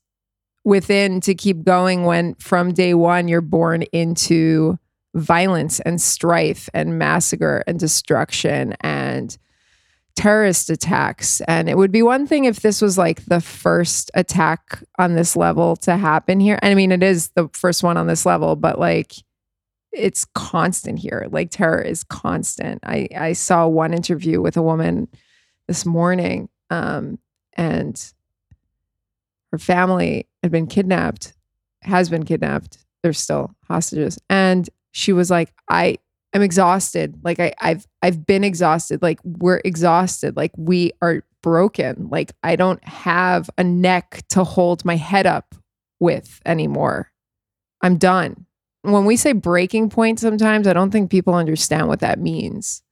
within 0.63 1.19
to 1.21 1.35
keep 1.35 1.63
going 1.63 2.05
when 2.05 2.35
from 2.35 2.73
day 2.73 2.93
one 2.93 3.27
you're 3.27 3.41
born 3.41 3.81
into 3.91 4.79
violence 5.13 5.79
and 5.81 6.01
strife 6.01 6.69
and 6.73 6.97
massacre 6.97 7.63
and 7.67 7.79
destruction 7.79 8.73
and 8.81 9.37
terrorist 10.15 10.69
attacks 10.69 11.41
and 11.41 11.67
it 11.67 11.75
would 11.75 11.91
be 11.91 12.03
one 12.03 12.27
thing 12.27 12.45
if 12.45 12.59
this 12.59 12.81
was 12.81 12.97
like 12.97 13.25
the 13.25 13.41
first 13.41 14.11
attack 14.13 14.83
on 14.99 15.15
this 15.15 15.35
level 15.35 15.75
to 15.75 15.97
happen 15.97 16.39
here 16.39 16.59
i 16.61 16.75
mean 16.75 16.91
it 16.91 17.01
is 17.01 17.29
the 17.29 17.49
first 17.53 17.81
one 17.81 17.97
on 17.97 18.05
this 18.05 18.25
level 18.25 18.55
but 18.55 18.77
like 18.77 19.13
it's 19.91 20.25
constant 20.35 20.99
here 20.99 21.27
like 21.31 21.49
terror 21.49 21.81
is 21.81 22.03
constant 22.03 22.79
i 22.85 23.07
i 23.17 23.33
saw 23.33 23.67
one 23.67 23.93
interview 23.93 24.39
with 24.39 24.55
a 24.55 24.61
woman 24.61 25.07
this 25.67 25.83
morning 25.83 26.47
um 26.69 27.17
and 27.53 28.13
her 29.53 29.59
family 29.59 30.27
had 30.41 30.51
been 30.51 30.65
kidnapped, 30.65 31.33
has 31.83 32.09
been 32.09 32.25
kidnapped. 32.25 32.79
They're 33.03 33.13
still 33.13 33.55
hostages. 33.67 34.17
And 34.27 34.67
she 34.91 35.13
was 35.13 35.29
like, 35.29 35.53
I 35.69 35.99
am 36.33 36.41
exhausted. 36.41 37.19
Like 37.23 37.39
I, 37.39 37.53
I've 37.61 37.87
I've 38.01 38.25
been 38.25 38.43
exhausted. 38.43 39.01
Like 39.01 39.19
we're 39.23 39.61
exhausted. 39.63 40.35
Like 40.35 40.51
we 40.57 40.91
are 41.01 41.23
broken. 41.41 42.07
Like 42.09 42.31
I 42.43 42.55
don't 42.55 42.83
have 42.83 43.49
a 43.57 43.63
neck 43.63 44.23
to 44.29 44.43
hold 44.43 44.83
my 44.85 44.95
head 44.95 45.25
up 45.25 45.55
with 45.99 46.41
anymore. 46.45 47.11
I'm 47.81 47.97
done. 47.97 48.45
When 48.81 49.05
we 49.05 49.15
say 49.15 49.31
breaking 49.31 49.89
point 49.89 50.19
sometimes, 50.19 50.67
I 50.67 50.73
don't 50.73 50.91
think 50.91 51.09
people 51.09 51.35
understand 51.35 51.87
what 51.87 52.01
that 52.01 52.19
means. 52.19 52.83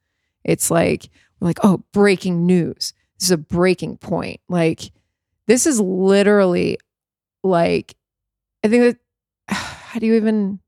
It's 0.44 0.72
like, 0.72 1.10
like, 1.42 1.60
oh, 1.64 1.84
breaking 1.92 2.46
news. 2.46 2.94
This 3.20 3.28
is 3.28 3.32
a 3.32 3.38
breaking 3.38 3.98
point. 3.98 4.40
Like, 4.48 4.92
this 5.48 5.68
is 5.68 5.82
literally 5.82 6.78
like, 7.44 7.96
I 8.64 8.70
think 8.70 8.84
that, 8.84 8.98
how 9.56 10.00
do 10.00 10.06
you 10.06 10.14
even, 10.14 10.61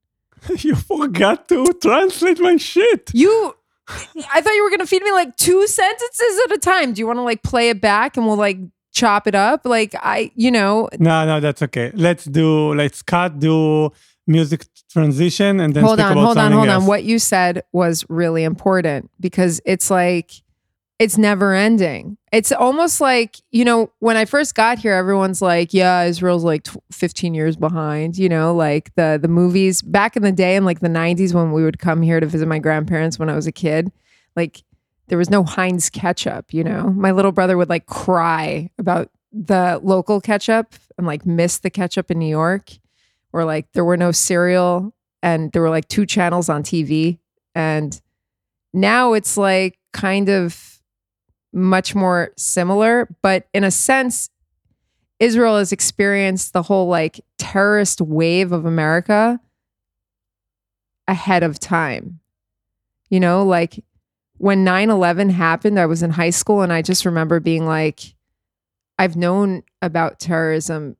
you 0.58 0.76
forgot 0.76 1.48
to 1.50 1.66
translate 1.82 2.40
my 2.40 2.58
shit. 2.58 3.12
you, 3.14 3.56
I 3.88 4.42
thought 4.42 4.54
you 4.54 4.64
were 4.64 4.70
going 4.70 4.80
to 4.80 4.88
feed 4.88 5.04
me 5.04 5.12
like 5.12 5.36
two 5.38 5.68
sentences 5.68 6.42
at 6.46 6.52
a 6.54 6.58
time. 6.58 6.94
Do 6.94 7.00
you 7.00 7.08
want 7.08 7.18
to 7.18 7.24
like 7.24 7.44
play 7.44 7.70
it 7.70 7.82
back 7.82 8.18
and 8.18 8.26
we'll 8.26 8.38
like 8.38 8.58
chop 8.92 9.28
it 9.28 9.36
up? 9.36 9.66
Like, 9.66 9.96
I, 9.96 10.32
you 10.36 10.52
know, 10.52 10.90
No, 11.00 11.26
no, 11.26 11.40
that's 11.40 11.62
okay. 11.64 11.92
Let's 11.94 12.26
do, 12.26 12.74
let's 12.74 13.02
cut, 13.02 13.40
do 13.40 13.92
music 14.26 14.66
transition 14.90 15.60
and 15.60 15.74
then 15.74 15.84
hold 15.84 16.00
on, 16.00 16.16
hold 16.16 16.38
on, 16.38 16.52
hold 16.52 16.68
else. 16.68 16.84
on. 16.84 16.88
What 16.88 17.04
you 17.04 17.20
said 17.20 17.64
was 17.74 18.06
really 18.10 18.44
important 18.44 19.10
because 19.20 19.60
it's 19.66 19.90
like 19.90 20.32
it's 21.00 21.18
never 21.18 21.54
ending. 21.54 22.18
It's 22.32 22.52
almost 22.52 23.02
like, 23.02 23.38
you 23.52 23.66
know, 23.66 23.92
when 24.00 24.16
I 24.16 24.26
first 24.26 24.56
got 24.56 24.80
here 24.80 24.94
everyone's 24.94 25.42
like, 25.42 25.74
yeah, 25.74 26.04
Israel's 26.04 26.44
like 26.44 26.64
tw- 26.64 26.78
15 26.92 27.34
years 27.34 27.56
behind, 27.56 28.18
you 28.18 28.30
know, 28.30 28.54
like 28.56 28.94
the 28.96 29.20
the 29.22 29.28
movies 29.28 29.82
back 29.82 30.16
in 30.16 30.24
the 30.24 30.32
day 30.32 30.56
in 30.56 30.66
like 30.66 30.80
the 30.80 30.88
90s 30.88 31.34
when 31.34 31.52
we 31.52 31.64
would 31.64 31.80
come 31.80 32.02
here 32.02 32.20
to 32.20 32.26
visit 32.26 32.48
my 32.48 32.60
grandparents 32.60 33.18
when 33.20 33.30
I 33.30 33.36
was 33.36 33.48
a 33.48 33.52
kid, 33.52 33.92
like 34.36 34.64
there 35.08 35.18
was 35.18 35.30
no 35.30 35.44
Heinz 35.44 35.90
ketchup, 35.90 36.54
you 36.54 36.64
know. 36.64 36.90
My 36.90 37.12
little 37.12 37.32
brother 37.32 37.58
would 37.58 37.70
like 37.70 37.86
cry 37.86 38.70
about 38.78 39.10
the 39.32 39.80
local 39.84 40.22
ketchup 40.22 40.76
and 40.98 41.08
like 41.08 41.26
miss 41.26 41.58
the 41.58 41.70
ketchup 41.70 42.12
in 42.12 42.20
New 42.20 42.30
York 42.30 42.72
or 43.34 43.46
like 43.46 43.72
there 43.74 43.84
were 43.84 43.98
no 43.98 44.12
cereal 44.12 44.94
and 45.22 45.52
there 45.52 45.62
were 45.62 45.70
like 45.70 45.88
two 45.88 46.06
channels 46.06 46.50
on 46.50 46.64
TV. 46.64 47.18
And 47.56 48.00
now 48.74 49.14
it's 49.14 49.38
like 49.38 49.80
kind 49.92 50.30
of 50.30 50.73
much 51.54 51.96
more 51.96 52.32
similar, 52.38 53.08
but 53.22 53.48
in 53.54 53.64
a 53.64 53.72
sense, 53.72 54.30
Israel 55.20 55.58
has 55.58 55.72
experienced 55.72 56.54
the 56.54 56.64
whole 56.64 56.88
like 56.88 57.22
terrorist 57.38 58.02
wave 58.02 58.52
of 58.52 58.66
America 58.66 59.40
ahead 61.08 61.44
of 61.44 61.60
time. 61.60 62.20
You 63.10 63.20
know, 63.20 63.44
like 63.44 63.84
when 64.38 64.64
9 64.64 64.90
11 64.90 65.30
happened, 65.30 65.80
I 65.80 65.86
was 65.86 66.04
in 66.04 66.12
high 66.12 66.32
school 66.32 66.62
and 66.62 66.74
I 66.74 66.82
just 66.82 67.06
remember 67.06 67.40
being 67.40 67.66
like, 67.66 68.16
I've 68.98 69.16
known 69.16 69.64
about 69.82 70.20
terrorism 70.20 70.98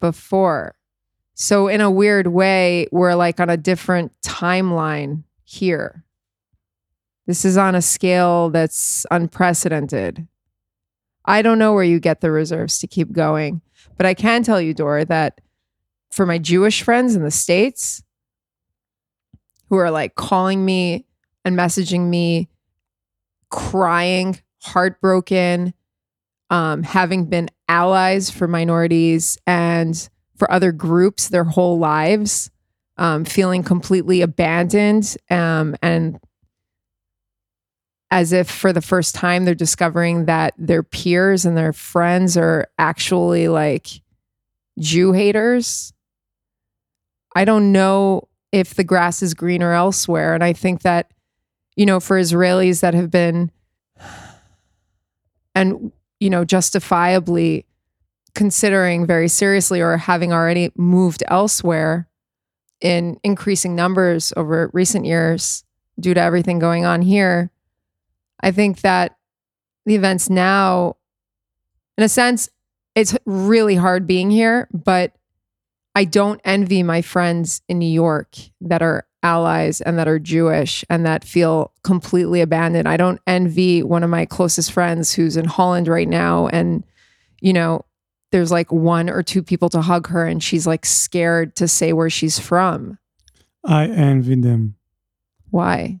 before. 0.00 0.74
So, 1.34 1.68
in 1.68 1.80
a 1.80 1.90
weird 1.90 2.26
way, 2.26 2.88
we're 2.90 3.14
like 3.14 3.38
on 3.38 3.48
a 3.48 3.56
different 3.56 4.12
timeline 4.22 5.22
here. 5.44 6.04
This 7.28 7.44
is 7.44 7.58
on 7.58 7.74
a 7.74 7.82
scale 7.82 8.48
that's 8.48 9.04
unprecedented. 9.10 10.26
I 11.26 11.42
don't 11.42 11.58
know 11.58 11.74
where 11.74 11.84
you 11.84 12.00
get 12.00 12.22
the 12.22 12.30
reserves 12.30 12.78
to 12.78 12.86
keep 12.86 13.12
going, 13.12 13.60
but 13.98 14.06
I 14.06 14.14
can 14.14 14.42
tell 14.42 14.58
you, 14.58 14.72
Dora, 14.72 15.04
that 15.04 15.42
for 16.10 16.24
my 16.24 16.38
Jewish 16.38 16.82
friends 16.82 17.14
in 17.14 17.22
the 17.22 17.30
States 17.30 18.02
who 19.68 19.76
are 19.76 19.90
like 19.90 20.14
calling 20.14 20.64
me 20.64 21.04
and 21.44 21.54
messaging 21.54 22.08
me, 22.08 22.48
crying, 23.50 24.40
heartbroken, 24.62 25.74
um, 26.48 26.82
having 26.82 27.26
been 27.26 27.50
allies 27.68 28.30
for 28.30 28.48
minorities 28.48 29.36
and 29.46 30.08
for 30.38 30.50
other 30.50 30.72
groups 30.72 31.28
their 31.28 31.44
whole 31.44 31.78
lives, 31.78 32.50
um, 32.96 33.26
feeling 33.26 33.62
completely 33.62 34.22
abandoned 34.22 35.14
um, 35.28 35.76
and 35.82 36.18
as 38.10 38.32
if 38.32 38.50
for 38.50 38.72
the 38.72 38.80
first 38.80 39.14
time 39.14 39.44
they're 39.44 39.54
discovering 39.54 40.24
that 40.24 40.54
their 40.56 40.82
peers 40.82 41.44
and 41.44 41.56
their 41.56 41.72
friends 41.72 42.36
are 42.36 42.66
actually 42.78 43.48
like 43.48 43.88
Jew 44.78 45.12
haters. 45.12 45.92
I 47.36 47.44
don't 47.44 47.72
know 47.72 48.28
if 48.52 48.74
the 48.74 48.84
grass 48.84 49.22
is 49.22 49.34
greener 49.34 49.72
elsewhere. 49.72 50.34
And 50.34 50.42
I 50.42 50.52
think 50.52 50.82
that, 50.82 51.10
you 51.76 51.86
know, 51.86 52.00
for 52.00 52.18
Israelis 52.18 52.80
that 52.80 52.94
have 52.94 53.10
been, 53.10 53.50
and, 55.54 55.92
you 56.20 56.30
know, 56.30 56.44
justifiably 56.44 57.66
considering 58.34 59.06
very 59.06 59.28
seriously 59.28 59.80
or 59.80 59.96
having 59.96 60.32
already 60.32 60.70
moved 60.76 61.22
elsewhere 61.28 62.08
in 62.80 63.18
increasing 63.24 63.74
numbers 63.74 64.32
over 64.36 64.70
recent 64.72 65.04
years 65.04 65.64
due 65.98 66.14
to 66.14 66.20
everything 66.20 66.58
going 66.58 66.84
on 66.84 67.02
here, 67.02 67.50
I 68.40 68.50
think 68.50 68.80
that 68.80 69.16
the 69.86 69.94
events 69.94 70.30
now, 70.30 70.96
in 71.96 72.04
a 72.04 72.08
sense, 72.08 72.48
it's 72.94 73.16
really 73.24 73.74
hard 73.74 74.06
being 74.06 74.30
here, 74.30 74.68
but 74.72 75.12
I 75.94 76.04
don't 76.04 76.40
envy 76.44 76.82
my 76.82 77.02
friends 77.02 77.62
in 77.68 77.78
New 77.78 77.90
York 77.90 78.36
that 78.60 78.82
are 78.82 79.06
allies 79.22 79.80
and 79.80 79.98
that 79.98 80.06
are 80.06 80.18
Jewish 80.18 80.84
and 80.88 81.04
that 81.04 81.24
feel 81.24 81.72
completely 81.82 82.40
abandoned. 82.40 82.88
I 82.88 82.96
don't 82.96 83.20
envy 83.26 83.82
one 83.82 84.04
of 84.04 84.10
my 84.10 84.24
closest 84.24 84.72
friends 84.72 85.14
who's 85.14 85.36
in 85.36 85.44
Holland 85.44 85.88
right 85.88 86.08
now 86.08 86.46
and 86.48 86.84
you 87.40 87.52
know, 87.52 87.84
there's 88.30 88.50
like 88.50 88.70
one 88.72 89.08
or 89.08 89.22
two 89.22 89.42
people 89.42 89.68
to 89.70 89.80
hug 89.80 90.08
her 90.08 90.26
and 90.26 90.42
she's 90.42 90.66
like 90.66 90.84
scared 90.84 91.56
to 91.56 91.68
say 91.68 91.92
where 91.92 92.10
she's 92.10 92.38
from. 92.38 92.98
I 93.64 93.86
envy 93.86 94.34
them. 94.36 94.76
Why? 95.50 96.00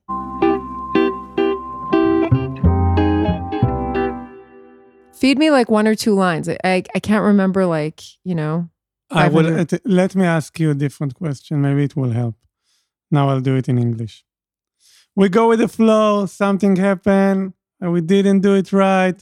Feed 5.18 5.36
me 5.38 5.50
like 5.50 5.68
one 5.70 5.88
or 5.88 5.94
two 5.94 6.14
lines. 6.14 6.48
I, 6.48 6.56
I, 6.62 6.82
I 6.94 7.00
can't 7.00 7.24
remember 7.24 7.66
like, 7.66 8.00
you 8.24 8.34
know. 8.34 8.68
I 9.10 9.28
will 9.28 9.44
500. 9.44 9.74
Uh, 9.74 9.78
let, 9.84 10.14
me 10.14 10.24
ask 10.24 10.60
you 10.60 10.70
a 10.70 10.74
different 10.74 11.14
question. 11.14 11.60
Maybe 11.60 11.84
it 11.84 11.96
will 11.96 12.10
help. 12.10 12.36
Now 13.10 13.28
I'll 13.28 13.40
do 13.40 13.56
it 13.56 13.68
in 13.68 13.78
English. 13.78 14.24
We 15.16 15.28
go 15.28 15.48
with 15.48 15.58
the 15.58 15.68
flow. 15.68 16.26
Something 16.26 16.76
happened. 16.76 17.54
and 17.80 17.92
We 17.92 18.00
didn't 18.00 18.40
do 18.40 18.54
it 18.54 18.72
right. 18.72 19.16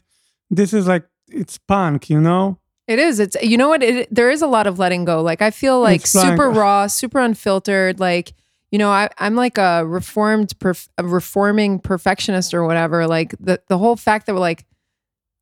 This 0.50 0.74
is 0.74 0.86
like 0.86 1.04
it's 1.28 1.56
punk, 1.56 2.10
you 2.10 2.20
know. 2.20 2.58
It 2.86 2.98
is. 2.98 3.18
It's 3.18 3.36
you 3.42 3.56
know 3.56 3.68
what? 3.68 3.82
It, 3.82 4.14
there 4.14 4.30
is 4.30 4.42
a 4.42 4.46
lot 4.46 4.66
of 4.66 4.78
letting 4.78 5.04
go. 5.04 5.22
Like 5.22 5.42
I 5.42 5.50
feel 5.50 5.80
like 5.80 6.06
super 6.06 6.50
raw, 6.50 6.86
super 6.86 7.18
unfiltered. 7.18 7.98
Like 7.98 8.32
you 8.70 8.78
know, 8.78 8.90
I 8.90 9.08
I'm 9.18 9.34
like 9.34 9.58
a 9.58 9.84
reformed, 9.86 10.56
perf- 10.58 10.88
a 10.98 11.04
reforming 11.04 11.80
perfectionist 11.80 12.54
or 12.54 12.64
whatever. 12.64 13.06
Like 13.06 13.34
the 13.40 13.60
the 13.68 13.78
whole 13.78 13.96
fact 13.96 14.26
that 14.26 14.34
we're 14.34 14.40
like 14.40 14.66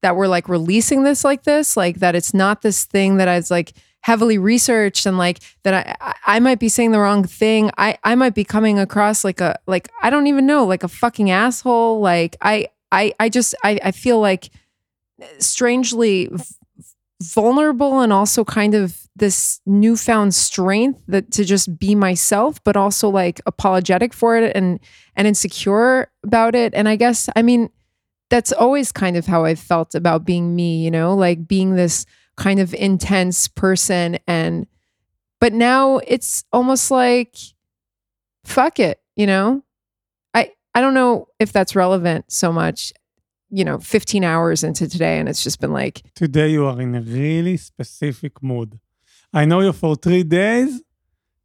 that 0.04 0.16
we're 0.16 0.28
like 0.28 0.50
releasing 0.50 1.02
this 1.02 1.24
like 1.24 1.44
this, 1.44 1.78
like 1.78 2.00
that 2.00 2.14
it's 2.14 2.34
not 2.34 2.60
this 2.60 2.84
thing 2.84 3.16
that 3.16 3.26
I 3.26 3.36
was 3.36 3.50
like 3.50 3.72
heavily 4.02 4.36
researched 4.36 5.06
and 5.06 5.16
like 5.16 5.40
that 5.62 5.96
I 5.98 6.14
I- 6.26 6.40
might 6.40 6.58
be 6.58 6.68
saying 6.68 6.92
the 6.92 6.98
wrong 6.98 7.24
thing. 7.24 7.70
I 7.78 7.96
I 8.04 8.14
might 8.14 8.34
be 8.34 8.44
coming 8.44 8.78
across 8.78 9.24
like 9.24 9.40
a 9.40 9.58
like 9.66 9.88
I 10.02 10.10
don't 10.10 10.26
even 10.26 10.44
know 10.44 10.66
like 10.66 10.82
a 10.82 10.88
fucking 10.88 11.30
asshole. 11.30 12.00
Like 12.00 12.36
I 12.42 12.68
I 12.92 13.14
I 13.18 13.30
just 13.30 13.54
I 13.64 13.80
I 13.82 13.92
feel 13.92 14.20
like 14.20 14.50
strangely 15.38 16.28
vulnerable 17.22 18.00
and 18.00 18.12
also 18.12 18.44
kind 18.44 18.74
of 18.74 19.00
this 19.16 19.62
newfound 19.64 20.34
strength 20.34 21.00
that 21.08 21.30
to 21.30 21.44
just 21.44 21.78
be 21.78 21.94
myself 21.94 22.62
but 22.64 22.76
also 22.76 23.08
like 23.08 23.40
apologetic 23.46 24.12
for 24.12 24.36
it 24.36 24.54
and 24.54 24.80
and 25.16 25.26
insecure 25.26 26.10
about 26.24 26.54
it 26.56 26.74
and 26.74 26.88
i 26.88 26.96
guess 26.96 27.30
i 27.36 27.40
mean 27.40 27.70
that's 28.30 28.52
always 28.52 28.92
kind 28.92 29.16
of 29.16 29.26
how 29.26 29.44
i've 29.44 29.58
felt 29.58 29.94
about 29.94 30.24
being 30.24 30.54
me 30.54 30.82
you 30.84 30.90
know 30.90 31.14
like 31.14 31.46
being 31.46 31.74
this 31.74 32.06
kind 32.36 32.60
of 32.60 32.74
intense 32.74 33.48
person 33.48 34.18
and 34.26 34.66
but 35.40 35.52
now 35.52 35.98
it's 36.06 36.44
almost 36.52 36.90
like 36.90 37.36
fuck 38.44 38.78
it 38.80 39.00
you 39.16 39.26
know 39.26 39.62
i 40.34 40.50
i 40.74 40.80
don't 40.80 40.94
know 40.94 41.28
if 41.38 41.52
that's 41.52 41.76
relevant 41.76 42.30
so 42.30 42.52
much 42.52 42.92
you 43.50 43.64
know 43.64 43.78
15 43.78 44.24
hours 44.24 44.64
into 44.64 44.88
today 44.88 45.18
and 45.18 45.28
it's 45.28 45.44
just 45.44 45.60
been 45.60 45.72
like 45.72 46.02
Today 46.14 46.48
you 46.48 46.66
are 46.66 46.80
in 46.80 46.94
a 46.96 47.00
really 47.00 47.56
specific 47.56 48.42
mood. 48.42 48.80
I 49.32 49.44
know 49.44 49.60
you 49.60 49.72
for 49.72 49.94
three 49.96 50.24
days. 50.24 50.82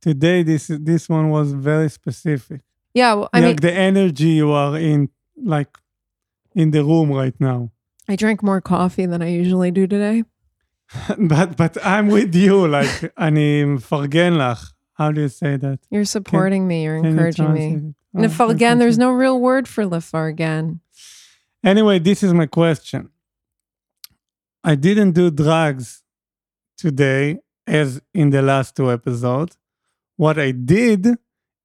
Today 0.01 0.41
this 0.43 0.71
this 0.73 1.07
one 1.07 1.29
was 1.29 1.51
very 1.53 1.89
specific. 1.89 2.61
yeah 2.93 3.13
well, 3.13 3.29
i 3.31 3.39
like 3.39 3.47
mean 3.47 3.55
the 3.57 3.73
energy 3.73 4.29
you 4.41 4.51
are 4.51 4.75
in, 4.77 5.09
like 5.55 5.67
in 6.54 6.70
the 6.70 6.82
room 6.84 7.10
right 7.10 7.34
now. 7.40 7.70
i 8.08 8.14
drank 8.16 8.42
more 8.42 8.60
coffee 8.60 9.06
than 9.06 9.20
i 9.22 9.28
usually 9.42 9.70
do 9.70 9.86
today 9.86 10.24
but 11.18 11.56
but 11.56 11.74
I'm 11.82 12.06
with 12.08 12.34
you. 12.34 12.56
Like 12.68 12.94
אני 13.18 13.64
מפרגן 13.64 14.32
לך. 14.38 14.70
How 15.00 15.10
do 15.10 15.20
you 15.22 15.28
say 15.28 15.56
that? 15.56 15.78
you're 15.90 16.04
supporting 16.04 16.62
me 16.68 16.84
you're 16.84 16.96
Can 17.00 17.04
you 17.06 17.10
encouraging 17.12 17.52
me 17.58 17.66
translate 17.70 17.88
it? 17.90 17.94
and 18.14 18.24
if 18.28 18.40
Oh, 18.40 18.50
again 18.50 18.72
thank 18.72 18.80
there's 18.80 18.98
you. 18.98 19.04
no 19.06 19.10
real 19.22 19.38
word 19.40 19.64
for 19.66 19.82
lifar 19.84 20.28
again 20.36 20.80
Anyway, 21.72 21.98
this 21.98 22.22
is 22.22 22.32
my 22.34 22.44
question. 22.60 23.02
I 24.62 24.74
didn't 24.86 25.12
do 25.12 25.30
drugs 25.30 26.02
today 26.76 27.38
as 27.66 27.88
in 28.12 28.28
the 28.34 28.42
last 28.42 28.76
two 28.76 28.88
episodes. 28.98 29.56
What 30.16 30.36
I 30.38 30.50
did 30.76 31.00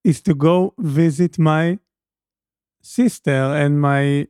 is 0.09 0.21
to 0.27 0.33
go 0.47 0.73
visit 0.79 1.38
my 1.38 1.79
sister 2.81 3.39
and 3.62 3.71
my 3.81 4.27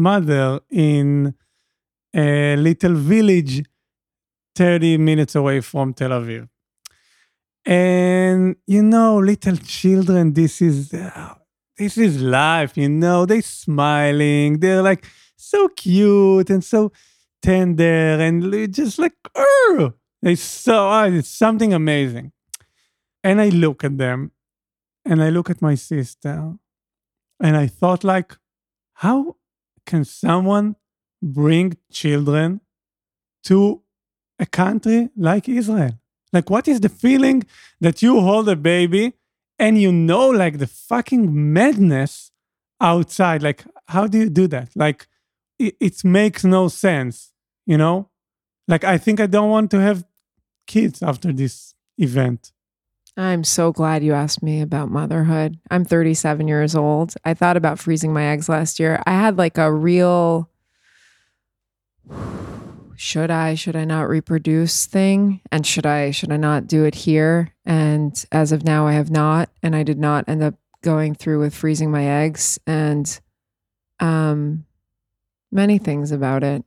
mother 0.00 0.60
in 0.70 1.34
a 2.14 2.56
little 2.56 2.94
village 2.94 3.62
30 4.56 4.98
minutes 4.98 5.34
away 5.34 5.60
from 5.60 5.94
Tel 5.94 6.10
Aviv. 6.10 6.48
And 7.64 8.56
you 8.66 8.82
know, 8.82 9.18
little 9.18 9.56
children, 9.56 10.32
this 10.32 10.60
is 10.62 10.92
uh, 10.92 11.34
this 11.76 11.96
is 11.98 12.20
life, 12.20 12.76
you 12.76 12.88
know. 12.88 13.26
they're 13.26 13.42
smiling, 13.42 14.60
they're 14.60 14.82
like 14.82 15.04
so 15.36 15.68
cute 15.68 16.50
and 16.50 16.64
so 16.64 16.90
tender 17.42 18.18
and 18.20 18.72
just 18.72 18.98
like 18.98 19.14
oh, 19.34 19.92
they 20.22 20.34
so 20.34 20.88
ah, 20.88 21.04
it's 21.04 21.28
something 21.28 21.72
amazing. 21.72 22.32
And 23.22 23.40
I 23.40 23.50
look 23.50 23.84
at 23.84 23.98
them, 23.98 24.32
and 25.04 25.22
I 25.22 25.28
look 25.28 25.50
at 25.50 25.60
my 25.60 25.74
sister, 25.74 26.54
and 27.38 27.56
I 27.56 27.66
thought 27.66 28.02
like, 28.02 28.36
how 28.94 29.36
can 29.90 30.04
someone 30.04 30.76
bring 31.20 31.76
children 31.90 32.60
to 33.42 33.82
a 34.38 34.46
country 34.46 35.10
like 35.16 35.48
Israel? 35.48 35.94
Like, 36.32 36.48
what 36.48 36.68
is 36.68 36.78
the 36.80 36.88
feeling 36.88 37.38
that 37.80 38.00
you 38.04 38.20
hold 38.20 38.48
a 38.48 38.54
baby 38.54 39.14
and 39.58 39.72
you 39.84 39.90
know, 39.90 40.26
like, 40.42 40.58
the 40.58 40.68
fucking 40.68 41.24
madness 41.52 42.30
outside? 42.80 43.42
Like, 43.42 43.64
how 43.88 44.06
do 44.06 44.18
you 44.18 44.30
do 44.30 44.46
that? 44.46 44.68
Like, 44.76 45.08
it, 45.58 45.74
it 45.80 46.04
makes 46.04 46.44
no 46.44 46.68
sense, 46.68 47.32
you 47.66 47.76
know? 47.76 48.08
Like, 48.68 48.84
I 48.84 48.96
think 48.96 49.18
I 49.18 49.26
don't 49.26 49.50
want 49.50 49.72
to 49.72 49.80
have 49.80 50.04
kids 50.68 51.02
after 51.02 51.32
this 51.32 51.74
event. 51.98 52.52
I'm 53.16 53.44
so 53.44 53.72
glad 53.72 54.02
you 54.02 54.12
asked 54.12 54.42
me 54.42 54.60
about 54.60 54.90
motherhood. 54.90 55.58
I'm 55.70 55.84
37 55.84 56.48
years 56.48 56.74
old. 56.74 57.14
I 57.24 57.34
thought 57.34 57.56
about 57.56 57.78
freezing 57.78 58.12
my 58.12 58.26
eggs 58.26 58.48
last 58.48 58.78
year. 58.78 59.02
I 59.06 59.12
had 59.12 59.38
like 59.38 59.58
a 59.58 59.72
real 59.72 60.48
should 62.96 63.30
i 63.30 63.54
should 63.54 63.76
i 63.76 63.84
not 63.84 64.08
reproduce 64.08 64.86
thing? 64.86 65.40
And 65.50 65.66
should 65.66 65.86
i 65.86 66.10
should 66.10 66.32
i 66.32 66.36
not 66.36 66.66
do 66.66 66.84
it 66.84 66.94
here? 66.94 67.54
And 67.64 68.24
as 68.30 68.52
of 68.52 68.64
now 68.64 68.86
i 68.86 68.92
have 68.92 69.10
not. 69.10 69.50
And 69.62 69.74
i 69.74 69.82
did 69.82 69.98
not 69.98 70.28
end 70.28 70.42
up 70.42 70.54
going 70.82 71.14
through 71.14 71.40
with 71.40 71.54
freezing 71.54 71.90
my 71.90 72.06
eggs 72.06 72.58
and 72.66 73.20
um 74.00 74.64
many 75.52 75.78
things 75.78 76.10
about 76.12 76.42
it 76.42 76.64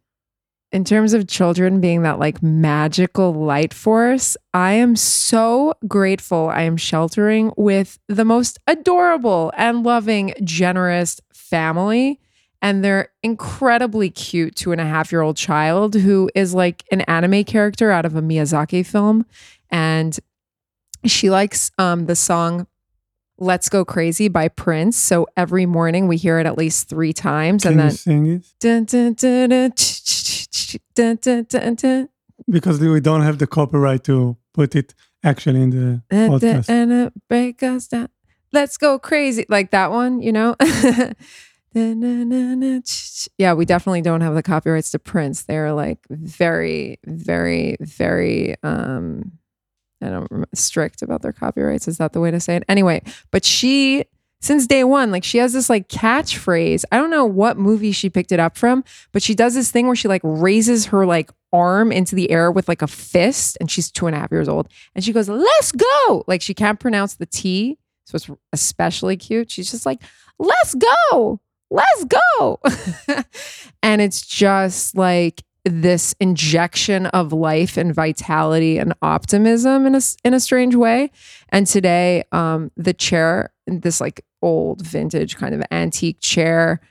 in 0.73 0.83
terms 0.83 1.13
of 1.13 1.27
children 1.27 1.79
being 1.79 2.01
that 2.01 2.17
like 2.17 2.41
magical 2.41 3.31
light 3.31 3.73
force, 3.73 4.35
I 4.55 4.73
am 4.73 4.95
so 4.95 5.75
grateful 5.87 6.49
I 6.49 6.63
am 6.63 6.77
sheltering 6.77 7.53
with 7.55 7.99
the 8.07 8.25
most 8.25 8.57
adorable 8.65 9.53
and 9.55 9.83
loving, 9.83 10.33
generous 10.43 11.21
family. 11.31 12.19
And 12.59 12.83
they're 12.83 13.09
incredibly 13.21 14.09
cute 14.09 14.55
two 14.55 14.71
and 14.71 14.81
a 14.81 14.85
half 14.85 15.11
year 15.11 15.21
old 15.21 15.37
child 15.37 15.93
who 15.93 16.31
is 16.33 16.55
like 16.55 16.83
an 16.91 17.01
anime 17.01 17.43
character 17.43 17.91
out 17.91 18.05
of 18.05 18.15
a 18.15 18.21
Miyazaki 18.21 18.83
film. 18.83 19.27
And 19.69 20.19
she 21.05 21.29
likes 21.29 21.69
um, 21.77 22.07
the 22.07 22.15
song 22.15 22.65
Let's 23.37 23.69
Go 23.69 23.83
Crazy 23.83 24.27
by 24.27 24.47
Prince. 24.47 24.97
So 24.97 25.27
every 25.35 25.65
morning 25.65 26.07
we 26.07 26.17
hear 26.17 26.39
it 26.39 26.45
at 26.45 26.57
least 26.57 26.89
three 26.89 27.13
times. 27.13 27.63
Can 27.63 27.73
and 27.73 27.81
you 27.81 27.87
then 27.87 27.97
sing 27.97 28.25
it? 28.27 28.45
Because 32.49 32.79
we 32.79 32.99
don't 32.99 33.21
have 33.21 33.37
the 33.37 33.47
copyright 33.47 34.03
to 34.05 34.37
put 34.53 34.75
it 34.75 34.93
actually 35.23 35.61
in 35.61 35.69
the 35.69 36.03
dun, 36.09 36.29
podcast. 36.29 36.69
and 36.69 36.91
it 36.91 37.13
break 37.29 37.63
us 37.63 37.87
down. 37.87 38.09
Let's 38.51 38.77
go 38.77 38.99
crazy. 38.99 39.45
Like 39.49 39.71
that 39.71 39.89
one, 39.91 40.21
you 40.21 40.31
know? 40.31 40.55
Yeah, 43.37 43.53
we 43.53 43.65
definitely 43.65 44.01
don't 44.01 44.21
have 44.21 44.35
the 44.35 44.43
copyrights 44.43 44.91
to 44.91 44.99
Prince. 44.99 45.43
They're 45.43 45.73
like 45.73 45.99
very, 46.09 46.99
very, 47.05 47.77
very 47.79 48.55
um 48.61 49.31
I 50.03 50.09
don't 50.09 50.45
strict 50.53 51.01
about 51.01 51.21
their 51.21 51.33
copyrights. 51.33 51.87
Is 51.87 51.97
that 51.97 52.13
the 52.13 52.19
way 52.19 52.31
to 52.31 52.39
say 52.39 52.57
it? 52.57 52.63
Anyway, 52.67 53.01
but 53.31 53.45
she 53.45 54.05
since 54.43 54.67
day 54.67 54.83
one, 54.83 55.09
like 55.09 55.23
she 55.23 55.37
has 55.37 55.53
this 55.53 55.69
like 55.69 55.87
catchphrase. 55.87 56.83
I 56.91 56.97
don't 56.97 57.09
know 57.09 57.25
what 57.25 57.57
movie 57.57 57.93
she 57.93 58.09
picked 58.09 58.33
it 58.33 58.41
up 58.41 58.57
from, 58.57 58.83
but 59.13 59.23
she 59.23 59.35
does 59.35 59.53
this 59.53 59.71
thing 59.71 59.87
where 59.87 59.95
she 59.95 60.09
like 60.09 60.21
raises 60.23 60.87
her 60.87 61.05
like 61.05 61.31
arm 61.53 61.93
into 61.93 62.13
the 62.13 62.29
air 62.29 62.51
with 62.51 62.67
like 62.67 62.81
a 62.81 62.87
fist, 62.87 63.57
and 63.61 63.71
she's 63.71 63.89
two 63.89 64.05
and 64.05 64.15
a 64.15 64.19
half 64.19 64.31
years 64.31 64.49
old, 64.49 64.67
and 64.95 65.03
she 65.05 65.13
goes, 65.13 65.29
"Let's 65.29 65.71
go!" 65.71 66.25
Like 66.27 66.41
she 66.41 66.53
can't 66.53 66.79
pronounce 66.79 67.15
the 67.15 67.25
T, 67.25 67.77
so 68.03 68.17
it's 68.17 68.29
especially 68.51 69.15
cute. 69.15 69.49
She's 69.49 69.71
just 69.71 69.85
like, 69.85 70.01
"Let's 70.37 70.75
go, 70.75 71.39
let's 71.71 72.03
go," 72.03 72.59
and 73.83 74.01
it's 74.01 74.25
just 74.25 74.97
like 74.97 75.41
this 75.65 76.13
injection 76.19 77.05
of 77.07 77.31
life 77.31 77.77
and 77.77 77.95
vitality 77.95 78.77
and 78.77 78.93
optimism 79.01 79.85
in 79.85 79.95
a 79.95 80.01
in 80.23 80.33
a 80.33 80.39
strange 80.39 80.75
way. 80.75 81.11
And 81.49 81.65
today, 81.65 82.23
um, 82.31 82.71
the 82.75 82.93
chair, 82.93 83.53
this 83.65 84.01
like 84.01 84.25
old 84.41 84.85
vintage 84.85 85.37
kind 85.37 85.55
of 85.55 85.63
antique 85.71 86.19
chair, 86.19 86.81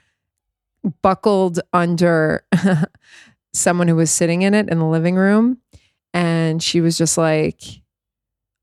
buckled 1.01 1.59
under 1.71 2.45
someone 3.53 3.87
who 3.87 3.95
was 3.95 4.11
sitting 4.11 4.41
in 4.41 4.53
it 4.53 4.69
in 4.69 4.79
the 4.79 4.85
living 4.85 5.15
room, 5.15 5.59
and 6.13 6.61
she 6.61 6.81
was 6.81 6.97
just 6.97 7.17
like, 7.17 7.61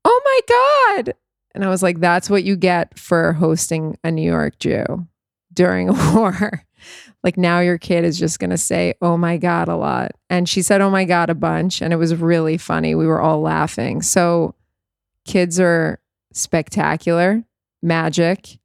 "Oh 0.03 0.21
my 0.25 0.95
god!" 1.05 1.13
And 1.55 1.63
I 1.63 1.69
was 1.69 1.81
like, 1.81 2.01
"That's 2.01 2.29
what 2.29 2.43
you 2.43 2.57
get 2.57 2.99
for 2.99 3.33
hosting 3.33 3.97
a 4.03 4.11
New 4.11 4.29
York 4.29 4.59
Jew 4.59 5.07
during 5.53 5.87
a 5.97 6.13
war." 6.13 6.65
Like 7.23 7.37
now 7.37 7.59
your 7.59 7.77
kid 7.77 8.03
is 8.03 8.17
just 8.17 8.39
going 8.39 8.49
to 8.49 8.57
say 8.57 8.93
oh 9.01 9.17
my 9.17 9.37
god 9.37 9.67
a 9.67 9.75
lot. 9.75 10.11
And 10.29 10.47
she 10.47 10.61
said 10.61 10.81
oh 10.81 10.89
my 10.89 11.05
god 11.05 11.29
a 11.29 11.35
bunch 11.35 11.81
and 11.81 11.93
it 11.93 11.97
was 11.97 12.15
really 12.15 12.57
funny. 12.57 12.95
We 12.95 13.07
were 13.07 13.21
all 13.21 13.41
laughing. 13.41 14.01
So 14.01 14.55
kids 15.25 15.59
are 15.59 15.99
spectacular 16.33 17.43
magic. 17.81 18.57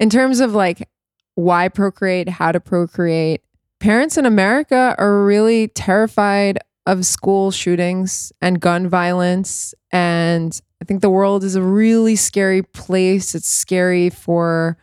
In 0.00 0.10
terms 0.10 0.40
of 0.40 0.54
like 0.54 0.88
why 1.34 1.68
procreate 1.68 2.28
how 2.28 2.52
to 2.52 2.60
procreate 2.60 3.42
parents 3.80 4.16
in 4.16 4.24
america 4.24 4.94
are 4.98 5.24
really 5.24 5.66
terrified 5.66 6.58
of 6.86 7.04
school 7.04 7.50
shootings 7.50 8.32
and 8.40 8.60
gun 8.60 8.88
violence 8.88 9.74
and 9.90 10.60
i 10.80 10.84
think 10.84 11.00
the 11.00 11.10
world 11.10 11.42
is 11.42 11.56
a 11.56 11.62
really 11.62 12.14
scary 12.14 12.62
place. 12.62 13.34
It's 13.34 13.48
scary 13.48 14.10
for 14.10 14.76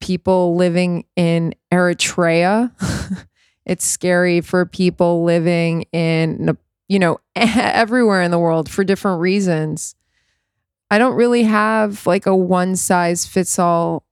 people 0.00 0.56
living 0.56 1.04
in 1.16 1.54
Eritrea. 1.72 2.72
it's 3.66 3.84
scary 3.84 4.40
for 4.40 4.66
people 4.66 5.24
living 5.24 5.86
in, 5.92 6.56
you 6.88 6.98
know, 6.98 7.18
everywhere 7.36 8.22
in 8.22 8.30
the 8.30 8.38
world 8.38 8.70
for 8.70 8.84
different 8.84 9.20
reasons. 9.20 9.94
I 10.90 10.98
don't 10.98 11.16
really 11.16 11.42
have 11.42 12.06
like 12.06 12.26
a 12.26 12.36
one 12.36 12.76
size 12.76 13.26
fits 13.26 13.58
all 13.58 14.04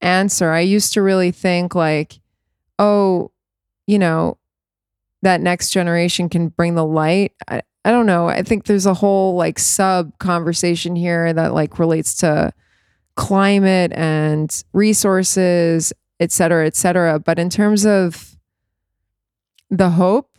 answer. 0.00 0.50
I 0.52 0.60
used 0.60 0.92
to 0.92 1.02
really 1.02 1.32
think 1.32 1.74
like, 1.74 2.20
oh, 2.78 3.32
you 3.86 3.98
know, 3.98 4.38
that 5.22 5.40
next 5.40 5.70
generation 5.70 6.28
can 6.28 6.48
bring 6.48 6.74
the 6.74 6.84
light. 6.84 7.32
I, 7.48 7.62
I 7.84 7.90
don't 7.90 8.06
know. 8.06 8.28
I 8.28 8.42
think 8.42 8.64
there's 8.64 8.86
a 8.86 8.94
whole 8.94 9.34
like 9.34 9.58
sub 9.58 10.16
conversation 10.18 10.94
here 10.96 11.32
that 11.32 11.54
like 11.54 11.78
relates 11.78 12.14
to 12.16 12.52
climate 13.16 13.92
and 13.94 14.64
resources, 14.72 15.92
et 16.20 16.32
cetera, 16.32 16.66
et 16.66 16.76
cetera. 16.76 17.18
But 17.18 17.38
in 17.38 17.50
terms 17.50 17.86
of 17.86 18.36
the 19.70 19.90
hope, 19.90 20.30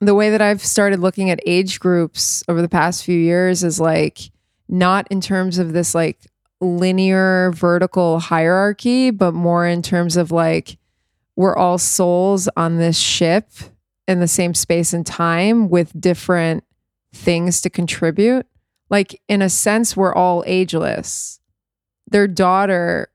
the 0.00 0.14
way 0.14 0.30
that 0.30 0.42
I've 0.42 0.62
started 0.64 1.00
looking 1.00 1.30
at 1.30 1.40
age 1.46 1.80
groups 1.80 2.42
over 2.48 2.60
the 2.60 2.68
past 2.68 3.04
few 3.04 3.18
years 3.18 3.64
is 3.64 3.80
like 3.80 4.30
not 4.68 5.06
in 5.10 5.20
terms 5.20 5.58
of 5.58 5.72
this 5.72 5.94
like 5.94 6.18
linear 6.60 7.52
vertical 7.52 8.18
hierarchy, 8.18 9.10
but 9.10 9.32
more 9.32 9.66
in 9.66 9.82
terms 9.82 10.16
of 10.16 10.30
like 10.30 10.78
we're 11.36 11.56
all 11.56 11.78
souls 11.78 12.48
on 12.56 12.78
this 12.78 12.98
ship 12.98 13.50
in 14.06 14.20
the 14.20 14.28
same 14.28 14.54
space 14.54 14.92
and 14.92 15.06
time 15.06 15.68
with 15.68 15.98
different 15.98 16.64
things 17.12 17.60
to 17.62 17.70
contribute 17.70 18.46
like 18.90 19.20
in 19.28 19.42
a 19.42 19.48
sense 19.50 19.96
we're 19.96 20.14
all 20.14 20.42
ageless 20.46 21.40
their 22.08 22.28
daughter 22.28 23.08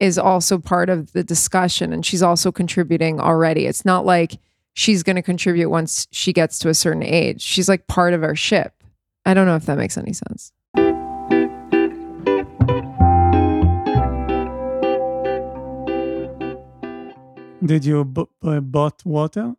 is 0.00 0.18
also 0.18 0.58
part 0.58 0.88
of 0.88 1.12
the 1.12 1.24
discussion 1.24 1.92
and 1.92 2.04
she's 2.06 2.22
also 2.22 2.52
contributing 2.52 3.20
already 3.20 3.66
it's 3.66 3.84
not 3.84 4.04
like 4.06 4.38
she's 4.74 5.02
going 5.02 5.16
to 5.16 5.22
contribute 5.22 5.70
once 5.70 6.06
she 6.10 6.32
gets 6.32 6.58
to 6.58 6.68
a 6.68 6.74
certain 6.74 7.02
age 7.02 7.40
she's 7.42 7.68
like 7.68 7.86
part 7.86 8.12
of 8.14 8.22
our 8.22 8.36
ship 8.36 8.82
i 9.24 9.32
don't 9.34 9.46
know 9.46 9.56
if 9.56 9.66
that 9.66 9.78
makes 9.78 9.96
any 9.98 10.12
sense 10.12 10.52
Did 17.64 17.84
you 17.84 18.04
b- 18.04 18.26
b- 18.42 18.60
bought 18.60 19.04
water? 19.04 19.54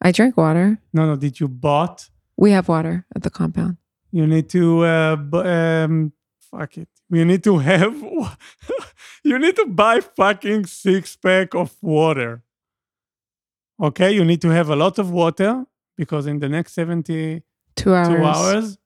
i 0.00 0.12
drink 0.12 0.36
water 0.36 0.78
No, 0.92 1.06
no. 1.06 1.16
Did 1.16 1.40
you 1.40 1.48
bought? 1.48 2.10
we 2.36 2.50
have 2.52 2.68
water 2.68 3.06
at 3.16 3.22
the 3.22 3.30
compound 3.30 3.78
You 4.14 4.28
need 4.28 4.48
to 4.50 4.84
uh, 4.84 5.16
b- 5.16 5.38
um, 5.38 6.12
fuck 6.38 6.78
it. 6.78 6.88
You 7.10 7.24
need 7.24 7.42
to 7.42 7.58
have. 7.58 8.00
you 9.24 9.36
need 9.40 9.56
to 9.56 9.66
buy 9.66 9.98
fucking 9.98 10.66
six 10.66 11.16
pack 11.16 11.52
of 11.54 11.74
water. 11.82 12.44
Okay, 13.82 14.12
you 14.12 14.24
need 14.24 14.40
to 14.42 14.50
have 14.50 14.70
a 14.70 14.76
lot 14.76 15.00
of 15.00 15.10
water 15.10 15.64
because 15.96 16.28
in 16.28 16.38
the 16.38 16.48
next 16.48 16.74
seventy 16.74 17.42
two 17.74 17.92
hours, 17.92 18.08
two 18.08 18.24
hours, 18.24 18.78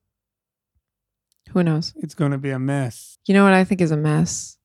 who 1.51 1.63
knows 1.63 1.93
it's 1.97 2.15
gonna 2.15 2.39
be 2.39 2.49
a 2.49 2.59
mess. 2.59 3.19
You 3.27 3.35
know 3.35 3.45
what 3.45 3.53
I 3.53 3.65
think 3.65 3.83
is 3.83 3.91
a 3.91 3.99
mess? 3.99 4.57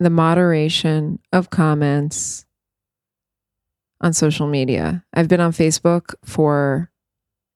The 0.00 0.10
moderation 0.10 1.20
of 1.32 1.50
comments 1.50 2.46
on 4.00 4.12
social 4.12 4.48
media. 4.48 5.04
I've 5.14 5.28
been 5.28 5.40
on 5.40 5.52
Facebook 5.52 6.16
for 6.24 6.90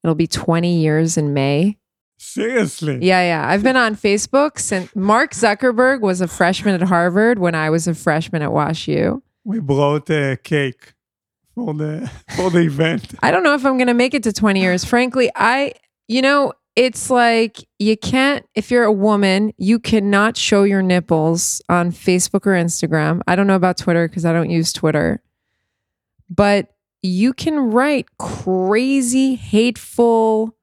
it'll 0.04 0.14
be 0.14 0.28
20 0.28 0.76
years 0.76 1.16
in 1.16 1.34
May. 1.34 1.78
Seriously. 2.22 2.98
Yeah, 3.02 3.20
yeah. 3.22 3.48
I've 3.48 3.64
been 3.64 3.76
on 3.76 3.96
Facebook 3.96 4.60
since 4.60 4.94
Mark 4.94 5.32
Zuckerberg 5.32 6.00
was 6.02 6.20
a 6.20 6.28
freshman 6.28 6.80
at 6.80 6.82
Harvard 6.82 7.40
when 7.40 7.56
I 7.56 7.68
was 7.68 7.88
a 7.88 7.94
freshman 7.94 8.42
at 8.42 8.52
Wash 8.52 8.86
U. 8.86 9.24
We 9.44 9.58
brought 9.58 10.08
a 10.08 10.38
cake 10.40 10.94
for 11.52 11.74
the 11.74 12.08
for 12.36 12.48
the 12.48 12.60
event. 12.60 13.14
I 13.24 13.32
don't 13.32 13.42
know 13.42 13.54
if 13.54 13.66
I'm 13.66 13.76
going 13.76 13.88
to 13.88 13.94
make 13.94 14.14
it 14.14 14.22
to 14.22 14.32
20 14.32 14.60
years. 14.60 14.84
Frankly, 14.84 15.32
I, 15.34 15.72
you 16.06 16.22
know, 16.22 16.52
it's 16.76 17.10
like 17.10 17.66
you 17.80 17.96
can't, 17.96 18.46
if 18.54 18.70
you're 18.70 18.84
a 18.84 18.92
woman, 18.92 19.52
you 19.58 19.80
cannot 19.80 20.36
show 20.36 20.62
your 20.62 20.80
nipples 20.80 21.60
on 21.68 21.90
Facebook 21.90 22.46
or 22.46 22.52
Instagram. 22.52 23.20
I 23.26 23.34
don't 23.34 23.48
know 23.48 23.56
about 23.56 23.78
Twitter 23.78 24.06
because 24.06 24.24
I 24.24 24.32
don't 24.32 24.48
use 24.48 24.72
Twitter, 24.72 25.20
but 26.30 26.72
you 27.02 27.32
can 27.32 27.58
write 27.58 28.06
crazy, 28.18 29.34
hateful, 29.34 30.54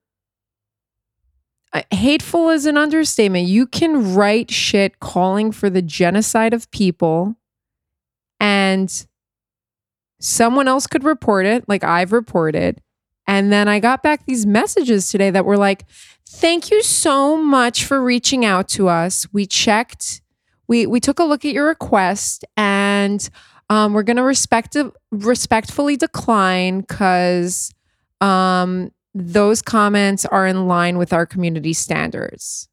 hateful 1.92 2.50
is 2.50 2.66
an 2.66 2.78
understatement. 2.78 3.48
You 3.48 3.68
can 3.68 4.16
write 4.16 4.52
shit 4.52 5.00
calling 5.00 5.52
for 5.52 5.70
the 5.70 5.82
genocide 5.82 6.54
of 6.54 6.70
people 6.72 7.36
and 8.40 9.06
someone 10.20 10.68
else 10.68 10.88
could 10.88 11.04
report 11.04 11.46
it, 11.46 11.68
like 11.68 11.84
I've 11.84 12.12
reported. 12.12 12.82
And 13.28 13.52
then 13.52 13.68
I 13.68 13.80
got 13.80 14.02
back 14.02 14.26
these 14.26 14.46
messages 14.46 15.12
today 15.12 15.30
that 15.30 15.46
were 15.46 15.58
like, 15.58 15.86
thank 16.28 16.72
you 16.72 16.82
so 16.82 17.38
much 17.38 17.86
for 17.86 18.02
reaching 18.02 18.44
out 18.44 18.68
to 18.70 18.88
us. 18.88 19.28
We 19.32 19.46
checked, 19.46 20.22
we 20.68 20.88
we 20.88 21.00
took 21.00 21.20
a 21.20 21.24
look 21.24 21.46
at 21.46 21.54
your 21.54 21.68
request 21.68 22.44
and 22.58 23.30
um, 23.70 23.94
we're 23.94 24.04
gonna 24.04 24.24
respect 24.24 24.76
respectfully 25.12 25.96
decline 25.96 26.82
because 26.82 27.72
um, 28.20 28.92
those 29.14 29.62
comments 29.62 30.26
are 30.26 30.46
in 30.48 30.68
line 30.68 30.98
with 30.98 31.14
our 31.14 31.26
community 31.26 31.74
standards. 31.74 32.68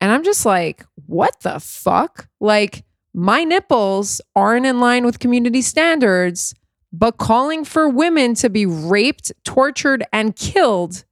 And 0.00 0.10
I'm 0.10 0.24
just 0.24 0.46
like, 0.46 0.84
what 1.06 1.40
the 1.40 1.60
fuck? 1.60 2.28
Like, 2.40 2.84
my 3.12 3.44
nipples 3.44 4.20
aren't 4.34 4.66
in 4.66 4.80
line 4.80 5.04
with 5.04 5.18
community 5.18 5.62
standards, 5.62 6.54
but 6.92 7.18
calling 7.18 7.64
for 7.64 7.88
women 7.88 8.34
to 8.36 8.48
be 8.48 8.66
raped, 8.66 9.32
tortured, 9.44 10.04
and 10.12 10.36
killed 10.36 11.04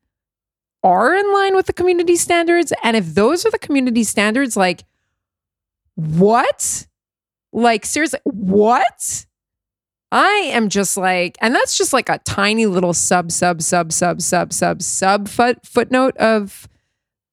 are 0.83 1.15
in 1.15 1.33
line 1.33 1.55
with 1.55 1.67
the 1.67 1.73
community 1.73 2.17
standards. 2.17 2.73
And 2.83 2.97
if 2.97 3.15
those 3.15 3.45
are 3.45 3.51
the 3.51 3.59
community 3.59 4.05
standards, 4.05 4.57
like, 4.57 4.85
what? 5.95 6.87
Like, 7.53 7.85
seriously, 7.85 8.21
what? 8.25 9.27
I 10.11 10.51
am 10.53 10.69
just 10.69 10.97
like, 10.97 11.37
and 11.41 11.55
that's 11.55 11.77
just 11.77 11.93
like 11.93 12.09
a 12.09 12.19
tiny 12.19 12.67
little 12.67 12.95
sub, 12.95 13.31
sub, 13.31 13.61
sub, 13.61 13.93
sub, 13.93 14.23
sub, 14.23 14.53
sub, 14.53 14.83
sub 14.83 15.29
foot, 15.29 15.67
footnote 15.67 16.17
of 16.17 16.69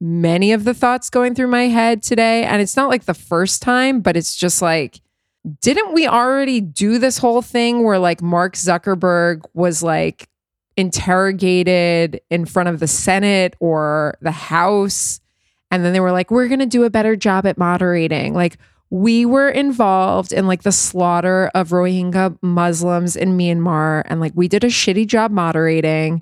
many 0.02 0.52
of 0.52 0.66
the 0.66 0.74
thoughts 0.74 1.10
going 1.10 1.36
through 1.36 1.48
my 1.48 1.68
head 1.68 2.04
today. 2.04 2.44
And 2.44 2.62
it's 2.62 2.76
not 2.76 2.90
like 2.90 3.06
the 3.06 3.14
first 3.14 3.62
time, 3.62 4.02
but 4.02 4.18
it's 4.18 4.36
just 4.36 4.62
like, 4.62 5.00
didn't 5.62 5.94
we 5.94 6.08
already 6.08 6.60
do 6.60 6.98
this 6.98 7.18
whole 7.18 7.42
thing 7.42 7.84
where 7.84 8.00
like 8.00 8.22
Mark 8.22 8.56
Zuckerberg 8.56 9.46
was 9.54 9.82
like 9.82 10.28
interrogated 10.76 12.20
in 12.30 12.46
front 12.46 12.68
of 12.68 12.80
the 12.80 12.88
Senate 12.88 13.56
or 13.60 14.18
the 14.22 14.32
House? 14.32 15.22
And 15.72 15.86
then 15.86 15.94
they 15.94 16.00
were 16.00 16.12
like, 16.12 16.30
we're 16.30 16.48
going 16.48 16.60
to 16.60 16.66
do 16.66 16.84
a 16.84 16.90
better 16.90 17.16
job 17.16 17.46
at 17.46 17.58
moderating. 17.58 18.34
Like, 18.34 18.58
we 18.96 19.26
were 19.26 19.50
involved 19.50 20.32
in 20.32 20.48
like 20.48 20.64
the 20.64 20.72
slaughter 20.72 21.52
of 21.54 21.72
Rohingya 21.72 22.38
Muslims 22.42 23.18
in 23.18 23.38
Myanmar 23.38 24.04
and 24.06 24.22
like 24.22 24.32
we 24.36 24.48
did 24.48 24.64
a 24.64 24.68
shitty 24.68 25.06
job 25.06 25.32
moderating. 25.32 26.22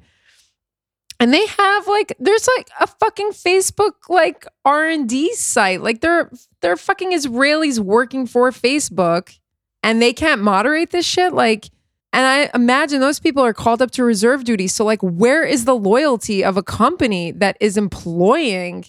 And 1.20 1.32
they 1.32 1.46
have 1.46 1.88
like 1.88 2.14
there's 2.20 2.50
like 2.58 2.72
a 2.80 2.88
fucking 2.88 3.30
Facebook 3.30 4.10
like 4.10 4.48
R&D 4.66 5.36
site. 5.36 5.84
Like 5.84 6.02
they're 6.02 6.32
they're 6.62 6.76
fucking 6.76 7.12
Israelis 7.12 7.78
working 7.78 8.26
for 8.26 8.50
Facebook 8.50 9.38
and 9.84 10.02
they 10.02 10.12
can't 10.12 10.42
moderate 10.42 10.90
this 10.90 11.06
shit 11.06 11.32
like 11.32 11.70
And 12.12 12.26
I 12.26 12.50
imagine 12.56 13.02
those 13.02 13.20
people 13.20 13.44
are 13.44 13.54
called 13.54 13.84
up 13.84 13.92
to 13.92 14.04
reserve 14.04 14.46
duty. 14.46 14.68
So, 14.68 14.84
like, 14.84 15.02
where 15.02 15.44
is 15.44 15.66
the 15.66 15.76
loyalty 15.76 16.44
of 16.44 16.58
a 16.58 16.64
company 16.64 17.32
that 17.34 17.56
is 17.60 17.78
employing 17.78 18.86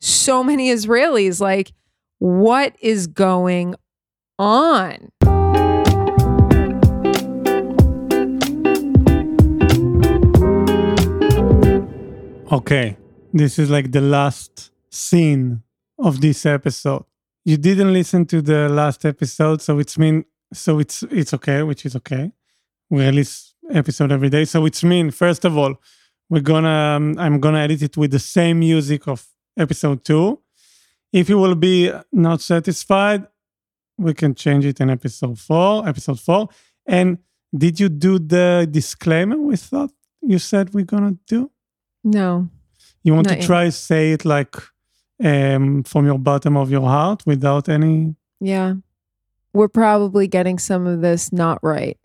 so 0.00 0.42
many 0.42 0.70
Israelis? 0.70 1.40
Like, 1.40 1.72
what 2.22 2.76
is 2.80 3.08
going 3.08 3.74
on? 4.38 5.10
Okay, 12.52 12.96
this 13.32 13.58
is 13.58 13.70
like 13.70 13.90
the 13.90 14.00
last 14.00 14.70
scene 14.88 15.64
of 15.98 16.20
this 16.20 16.46
episode. 16.46 17.04
You 17.44 17.56
didn't 17.56 17.92
listen 17.92 18.24
to 18.26 18.40
the 18.40 18.68
last 18.68 19.04
episode, 19.04 19.60
so 19.60 19.80
it's 19.80 19.98
mean 19.98 20.24
so 20.52 20.78
it's 20.78 21.02
it's 21.10 21.34
okay, 21.34 21.64
which 21.64 21.84
is 21.84 21.96
okay. 21.96 22.30
We 22.88 23.04
release 23.04 23.52
episode 23.72 24.12
every 24.12 24.28
day, 24.28 24.44
so 24.44 24.64
it's 24.64 24.84
mean 24.84 25.10
first 25.10 25.44
of 25.44 25.58
all, 25.58 25.74
we're 26.30 26.40
gonna 26.40 26.68
um, 26.68 27.18
I'm 27.18 27.40
gonna 27.40 27.58
edit 27.58 27.82
it 27.82 27.96
with 27.96 28.12
the 28.12 28.20
same 28.20 28.60
music 28.60 29.08
of 29.08 29.26
episode 29.58 30.04
two. 30.04 30.41
If 31.12 31.28
you 31.28 31.38
will 31.38 31.54
be 31.54 31.92
not 32.10 32.40
satisfied, 32.40 33.26
we 33.98 34.14
can 34.14 34.34
change 34.34 34.64
it 34.64 34.80
in 34.80 34.90
episode 34.90 35.38
four. 35.38 35.86
Episode 35.86 36.18
four. 36.18 36.48
And 36.86 37.18
did 37.56 37.78
you 37.78 37.88
do 37.88 38.18
the 38.18 38.66
disclaimer 38.70 39.36
we 39.36 39.56
thought 39.56 39.90
you 40.22 40.38
said 40.38 40.72
we're 40.72 40.84
gonna 40.84 41.16
do? 41.26 41.50
No. 42.02 42.48
You 43.02 43.14
want 43.14 43.28
to 43.28 43.36
yet. 43.36 43.44
try 43.44 43.68
say 43.68 44.12
it 44.12 44.24
like 44.24 44.56
um, 45.22 45.82
from 45.84 46.06
your 46.06 46.18
bottom 46.18 46.56
of 46.56 46.70
your 46.70 46.82
heart 46.82 47.24
without 47.26 47.68
any. 47.68 48.14
Yeah. 48.40 48.74
We're 49.52 49.68
probably 49.68 50.26
getting 50.26 50.58
some 50.58 50.86
of 50.86 51.02
this 51.02 51.32
not 51.32 51.58
right, 51.62 51.98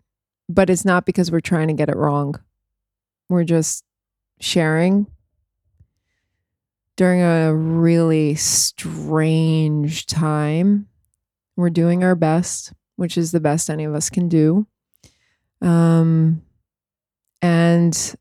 but 0.48 0.68
it's 0.68 0.84
not 0.84 1.06
because 1.06 1.32
we're 1.32 1.40
trying 1.40 1.68
to 1.68 1.74
get 1.74 1.88
it 1.88 1.96
wrong. 1.96 2.34
We're 3.28 3.44
just 3.44 3.84
sharing 4.40 5.06
during 6.98 7.22
a 7.22 7.54
really 7.54 8.34
strange 8.34 10.04
time. 10.06 10.88
We're 11.56 11.70
doing 11.70 12.02
our 12.02 12.16
best, 12.16 12.72
which 12.96 13.16
is 13.16 13.30
the 13.30 13.40
best 13.40 13.70
any 13.70 13.84
of 13.84 13.94
us 13.94 14.10
can 14.10 14.28
do. 14.28 14.66
Um, 15.62 16.42
and 17.40 18.16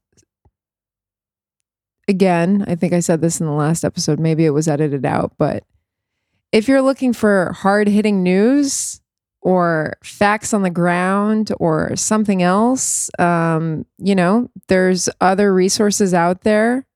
again, 2.08 2.66
I 2.68 2.76
think 2.76 2.94
I 2.94 3.00
said 3.00 3.20
this 3.20 3.40
in 3.40 3.48
the 3.48 3.52
last 3.52 3.84
episode. 3.84 4.20
Maybe 4.20 4.46
it 4.46 4.52
was 4.52 4.68
edited 4.68 5.06
out, 5.06 5.34
but 5.40 5.64
if 6.52 6.68
you're 6.68 6.84
looking 6.84 7.14
for 7.14 7.54
hard 7.54 7.88
hitting 7.88 8.22
news 8.22 9.02
or 9.42 9.98
facts 10.04 10.54
on 10.54 10.62
the 10.62 10.70
ground 10.70 11.52
or 11.60 11.96
something 11.96 12.44
else, 12.44 13.10
um, 13.18 13.88
you 13.98 14.14
know, 14.14 14.52
there's 14.68 15.10
other 15.20 15.52
resources 15.52 16.14
out 16.14 16.42
there. 16.42 16.87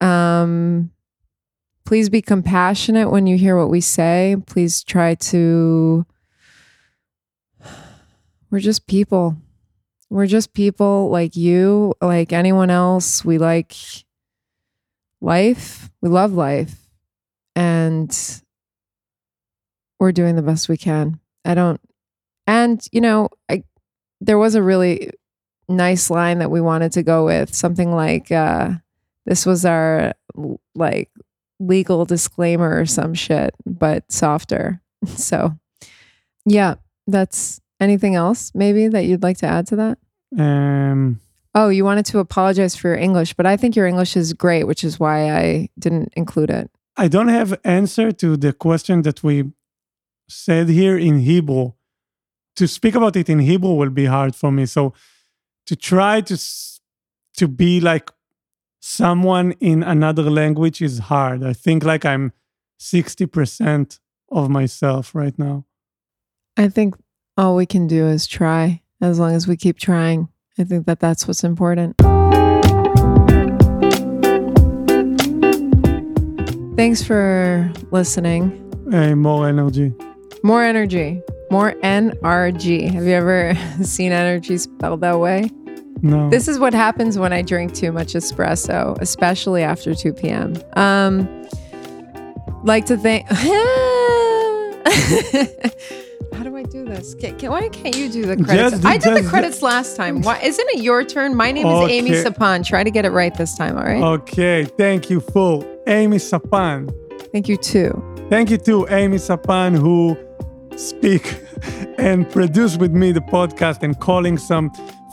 Um, 0.00 0.90
please 1.84 2.08
be 2.08 2.22
compassionate 2.22 3.10
when 3.10 3.26
you 3.26 3.36
hear 3.36 3.56
what 3.56 3.70
we 3.70 3.80
say. 3.80 4.36
Please 4.46 4.82
try 4.84 5.14
to. 5.14 6.06
We're 8.50 8.60
just 8.60 8.86
people. 8.86 9.36
We're 10.10 10.26
just 10.26 10.54
people 10.54 11.10
like 11.10 11.36
you, 11.36 11.92
like 12.00 12.32
anyone 12.32 12.70
else. 12.70 13.24
We 13.24 13.36
like 13.38 13.74
life. 15.20 15.90
We 16.00 16.08
love 16.08 16.32
life. 16.32 16.88
And 17.54 18.16
we're 19.98 20.12
doing 20.12 20.36
the 20.36 20.42
best 20.42 20.68
we 20.68 20.76
can. 20.76 21.20
I 21.44 21.54
don't 21.54 21.80
and 22.46 22.84
you 22.92 23.00
know, 23.00 23.28
I 23.48 23.64
there 24.20 24.38
was 24.38 24.54
a 24.54 24.62
really 24.62 25.10
nice 25.68 26.10
line 26.10 26.38
that 26.38 26.50
we 26.50 26.60
wanted 26.60 26.92
to 26.92 27.02
go 27.02 27.24
with, 27.26 27.54
something 27.54 27.92
like 27.92 28.32
uh 28.32 28.70
this 29.28 29.46
was 29.46 29.64
our 29.64 30.14
like 30.74 31.10
legal 31.60 32.04
disclaimer 32.04 32.80
or 32.80 32.86
some 32.86 33.14
shit, 33.14 33.54
but 33.64 34.10
softer. 34.10 34.80
So, 35.06 35.56
yeah, 36.44 36.74
that's 37.06 37.60
anything 37.78 38.16
else 38.16 38.50
maybe 38.52 38.88
that 38.88 39.04
you'd 39.04 39.22
like 39.22 39.36
to 39.38 39.46
add 39.46 39.68
to 39.68 39.76
that? 39.76 39.98
Um, 40.36 41.20
Oh, 41.54 41.68
you 41.70 41.84
wanted 41.84 42.06
to 42.06 42.18
apologize 42.18 42.76
for 42.76 42.88
your 42.88 42.96
English, 42.96 43.34
but 43.34 43.46
I 43.46 43.56
think 43.56 43.74
your 43.74 43.86
English 43.86 44.16
is 44.16 44.32
great, 44.32 44.64
which 44.64 44.84
is 44.84 45.00
why 45.00 45.30
I 45.30 45.68
didn't 45.78 46.12
include 46.14 46.50
it. 46.50 46.70
I 46.96 47.08
don't 47.08 47.28
have 47.28 47.58
answer 47.64 48.12
to 48.12 48.36
the 48.36 48.52
question 48.52 49.02
that 49.02 49.22
we 49.22 49.44
said 50.28 50.68
here 50.68 50.98
in 50.98 51.20
Hebrew. 51.20 51.72
To 52.56 52.66
speak 52.66 52.94
about 52.94 53.16
it 53.16 53.28
in 53.28 53.38
Hebrew 53.38 53.74
will 53.74 53.90
be 53.90 54.06
hard 54.06 54.34
for 54.34 54.50
me. 54.50 54.66
So 54.66 54.92
to 55.66 55.76
try 55.76 56.20
to 56.22 56.36
to 57.38 57.48
be 57.48 57.80
like 57.80 58.10
someone 58.80 59.52
in 59.60 59.82
another 59.82 60.30
language 60.30 60.80
is 60.82 60.98
hard. 60.98 61.42
I 61.42 61.52
think 61.52 61.84
like 61.84 62.04
I'm 62.04 62.32
60% 62.80 63.98
of 64.30 64.50
myself 64.50 65.14
right 65.14 65.38
now. 65.38 65.64
I 66.56 66.68
think 66.68 66.94
all 67.36 67.56
we 67.56 67.66
can 67.66 67.86
do 67.86 68.06
is 68.06 68.26
try 68.26 68.82
as 69.00 69.18
long 69.18 69.34
as 69.34 69.46
we 69.46 69.56
keep 69.56 69.78
trying. 69.78 70.28
I 70.58 70.64
think 70.64 70.86
that 70.86 71.00
that's 71.00 71.26
what's 71.26 71.44
important. 71.44 71.96
Thanks 76.76 77.02
for 77.02 77.72
listening. 77.90 78.64
Hey, 78.90 79.14
more 79.14 79.48
energy. 79.48 79.92
More 80.44 80.62
energy, 80.62 81.20
more 81.50 81.72
NRG. 81.82 82.90
Have 82.90 83.04
you 83.04 83.14
ever 83.14 83.56
seen 83.82 84.12
energy 84.12 84.56
spelled 84.58 85.00
that 85.00 85.18
way? 85.18 85.50
No. 86.02 86.30
This 86.30 86.48
is 86.48 86.58
what 86.58 86.74
happens 86.74 87.18
when 87.18 87.32
I 87.32 87.42
drink 87.42 87.74
too 87.74 87.92
much 87.92 88.14
espresso, 88.14 88.96
especially 89.00 89.62
after 89.62 89.94
2 89.94 90.12
p.m. 90.12 90.54
Um, 90.74 91.28
like 92.64 92.86
to 92.86 92.96
think. 92.96 93.26
How 96.34 96.44
do 96.44 96.56
I 96.56 96.62
do 96.62 96.84
this? 96.84 97.14
Can, 97.14 97.36
can- 97.38 97.50
why 97.50 97.68
can't 97.68 97.96
you 97.96 98.08
do 98.08 98.24
the 98.24 98.36
credits? 98.36 98.70
Just- 98.76 98.84
I 98.86 98.96
did 98.98 99.04
just- 99.04 99.22
the 99.24 99.28
credits 99.28 99.62
last 99.62 99.96
time. 99.96 100.22
Why 100.22 100.38
isn't 100.40 100.68
it 100.70 100.82
your 100.82 101.02
turn? 101.04 101.34
My 101.34 101.50
name 101.50 101.66
is 101.66 101.90
Amy 101.90 102.10
Okay. 102.16 102.24
Sapan. 102.24 102.64
Try 102.64 102.84
to 102.84 102.90
get 102.90 103.04
it 103.04 103.10
right 103.10 103.34
this 103.36 103.56
time. 103.56 103.76
All 103.76 103.82
right. 103.84 104.02
okay, 104.20 104.64
thank 104.64 105.10
you 105.10 105.20
for 105.20 105.64
Amy 105.86 106.18
Sapan. 106.18 106.92
Thank 107.32 107.48
you 107.48 107.56
too. 107.56 107.90
Thank 108.30 108.50
you 108.50 108.58
to 108.58 108.86
Amy 108.90 109.16
Sapan 109.16 109.76
who 109.76 110.16
speak 110.76 111.34
and 111.98 112.28
produce 112.30 112.76
with 112.76 112.92
me 112.92 113.10
the 113.10 113.20
podcast 113.20 113.82
and 113.82 113.98
calling 113.98 114.38
some 114.38 114.70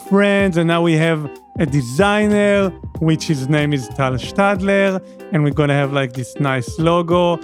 friends. 0.10 0.58
And 0.58 0.68
now 0.68 0.82
we 0.82 0.94
have 0.94 1.30
a 1.60 1.66
designer, 1.66 2.70
which 3.00 3.26
his 3.28 3.48
name 3.48 3.74
is 3.74 3.88
Tal 3.90 4.14
Stadler, 4.14 5.02
and 5.32 5.44
we're 5.44 5.54
gonna 5.54 5.74
have 5.74 5.94
like 5.94 6.14
this 6.14 6.36
nice 6.40 6.80
logo. 6.80 7.40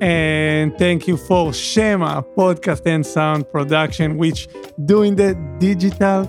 And 0.00 0.76
thank 0.78 1.08
you 1.08 1.16
for 1.16 1.52
Shema 1.52 2.22
Podcast 2.36 2.82
and 2.86 3.04
Sound 3.06 3.50
Production, 3.50 4.16
which 4.16 4.48
doing 4.84 5.16
the 5.16 5.34
digital 5.58 6.24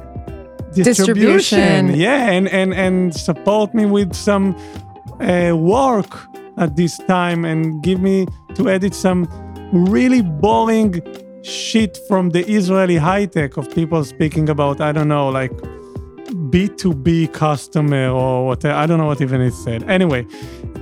distribution. 0.74 0.84
Distribution. 0.84 1.96
Yeah, 1.96 2.30
and 2.32 2.48
and 2.50 2.74
and 2.74 3.16
support 3.16 3.74
me 3.74 3.86
with 3.86 4.16
some 4.16 4.56
uh, 5.20 5.56
work 5.56 6.28
at 6.58 6.76
this 6.76 6.98
time 6.98 7.46
and 7.46 7.84
give 7.84 8.00
me 8.00 8.28
to 8.56 8.70
edit 8.70 8.94
some 8.94 9.28
really 9.74 10.22
boring 10.22 11.02
shit 11.44 11.98
from 12.08 12.30
the 12.30 12.44
Israeli 12.50 12.98
high 12.98 13.26
tech 13.26 13.58
of 13.58 13.70
people 13.76 14.04
speaking 14.04 14.50
about 14.50 14.82
I 14.82 14.92
don't 14.92 15.08
know 15.08 15.30
like 15.30 15.52
B2B 16.52 17.34
customer 17.34 18.10
or 18.10 18.46
what 18.48 18.66
I 18.66 18.86
don't 18.86 18.98
know 18.98 19.08
what 19.08 19.22
even 19.22 19.42
it 19.42 19.54
said. 19.54 19.84
Anyway, 19.84 20.26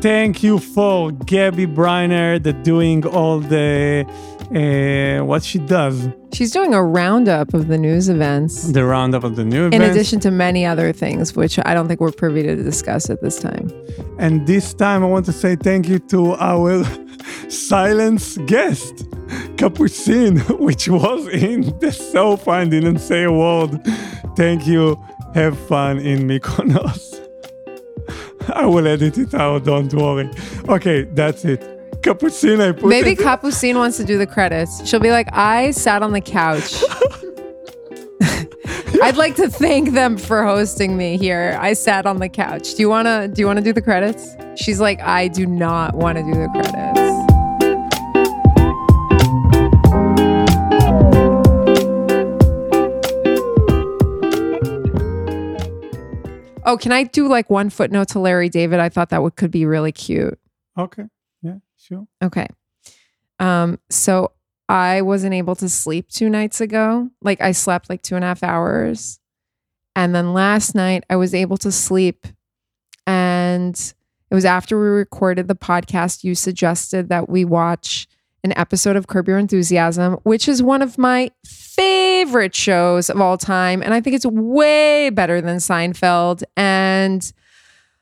thank 0.02 0.44
you 0.44 0.60
for 0.60 1.12
Gabby 1.12 1.68
Briner 1.68 2.42
that 2.44 2.64
doing 2.64 3.06
all 3.06 3.40
the 3.40 4.06
uh, 4.54 5.26
what 5.26 5.44
she 5.44 5.60
does 5.60 6.10
She's 6.34 6.50
doing 6.50 6.74
a 6.74 6.84
roundup 6.84 7.54
of 7.54 7.68
the 7.68 7.78
news 7.78 8.10
events, 8.10 8.72
the 8.72 8.84
roundup 8.84 9.24
of 9.24 9.36
the 9.36 9.46
new 9.46 9.68
in 9.68 9.74
events. 9.74 9.96
addition 9.96 10.20
to 10.22 10.32
many 10.32 10.66
other 10.66 10.92
things, 10.92 11.36
which 11.36 11.60
I 11.64 11.76
don't 11.76 11.88
think 11.88 12.00
we're 12.00 12.12
privy 12.12 12.42
to 12.42 12.56
discuss 12.56 13.12
at 13.12 13.22
this 13.22 13.40
time. 13.40 13.72
And 14.18 14.48
this 14.48 14.74
time 14.74 15.04
I 15.04 15.08
want 15.08 15.28
to 15.28 15.32
say 15.32 15.56
thank 15.56 15.88
you 15.88 16.00
to 16.00 16.34
our 16.34 16.84
silence 17.50 18.38
guest, 18.48 19.08
Capucine, 19.58 20.40
which 20.60 20.88
was 20.88 21.28
in 21.28 21.78
the 21.80 21.92
sofa 21.92 22.52
and 22.52 22.72
didn't 22.72 23.00
say 23.00 23.26
a 23.26 23.32
word. 23.32 23.80
Thank 24.36 24.66
you. 24.66 25.00
Have 25.34 25.58
fun 25.68 26.00
in 26.00 26.28
Mykonos. 26.28 27.20
I 28.54 28.66
will 28.66 28.88
edit 28.88 29.18
it 29.18 29.34
out, 29.34 29.64
don't 29.64 29.94
worry. 29.94 30.30
Okay, 30.68 31.04
that's 31.04 31.46
it. 31.46 31.62
Capucine, 32.02 32.60
I 32.60 32.74
put 32.74 32.86
Maybe 32.86 33.12
it. 33.12 33.20
Capucine 33.20 33.76
wants 33.76 33.98
to 33.98 34.04
do 34.04 34.18
the 34.18 34.28
credits. 34.28 34.86
She'll 34.88 35.00
be 35.00 35.12
like, 35.12 35.30
I 35.32 35.72
sat 35.72 36.04
on 36.04 36.12
the 36.12 36.22
couch. 36.22 36.84
I'd 39.02 39.18
like 39.18 39.36
to 39.36 39.50
thank 39.50 39.92
them 39.92 40.18
for 40.18 40.44
hosting 40.44 40.96
me 40.98 41.18
here. 41.18 41.58
I 41.60 41.74
sat 41.74 42.06
on 42.06 42.20
the 42.20 42.30
couch. 42.30 42.76
Do 42.76 42.82
you 42.82 42.90
wanna 42.90 43.28
do 43.28 43.42
you 43.42 43.48
wanna 43.48 43.62
do 43.62 43.74
the 43.74 43.82
credits? 43.82 44.36
She's 44.56 44.80
like, 44.80 45.02
I 45.02 45.28
do 45.28 45.46
not 45.46 45.96
want 45.96 46.18
to 46.18 46.24
do 46.24 46.34
the 46.34 46.48
credits. 46.50 47.03
Oh, 56.66 56.78
can 56.78 56.92
I 56.92 57.04
do 57.04 57.28
like 57.28 57.50
one 57.50 57.70
footnote 57.70 58.10
to 58.10 58.20
Larry 58.20 58.50
David? 58.50 58.80
I 58.80 58.90
thought 58.90 59.10
that 59.10 59.22
would 59.22 59.36
could 59.36 59.52
be 59.52 59.66
really 59.66 59.92
cute. 59.92 60.40
Okay. 60.78 61.04
Yeah, 61.42 61.58
sure. 61.78 62.08
Okay. 62.22 62.48
Um, 63.40 63.80
so 63.90 64.32
I 64.70 65.02
wasn't 65.02 65.34
able 65.34 65.56
to 65.56 65.68
sleep 65.68 66.10
two 66.10 66.30
nights 66.30 66.62
ago. 66.62 67.10
Like 67.22 67.42
I 67.42 67.52
slept 67.52 67.90
like 67.90 68.02
two 68.02 68.16
and 68.16 68.24
a 68.24 68.28
half 68.28 68.44
hours. 68.44 69.20
And 69.96 70.16
then 70.16 70.34
last 70.34 70.74
night 70.74 71.04
I 71.10 71.16
was 71.16 71.34
able 71.34 71.58
to 71.58 71.72
sleep. 71.72 72.26
And 73.06 73.76
it 74.32 74.36
was 74.36 74.46
after 74.46 74.80
we 74.80 74.88
recorded 74.88 75.48
the 75.48 75.56
podcast. 75.56 76.24
You 76.24 76.34
suggested 76.34 77.10
that 77.10 77.30
we 77.30 77.46
watch 77.46 78.08
an 78.44 78.58
episode 78.58 78.96
of 78.96 79.08
Curb 79.08 79.28
Your 79.28 79.38
Enthusiasm, 79.38 80.14
which 80.24 80.48
is 80.48 80.62
one 80.62 80.82
of 80.82 80.98
my 80.98 81.32
favorite 81.46 82.54
shows 82.54 83.10
of 83.10 83.20
all 83.20 83.38
time. 83.38 83.82
And 83.82 83.94
I 83.94 84.02
think 84.02 84.16
it's 84.16 84.26
way 84.26 85.10
better 85.10 85.42
than 85.42 85.58
Seinfeld. 85.58 86.44
And 86.58 87.32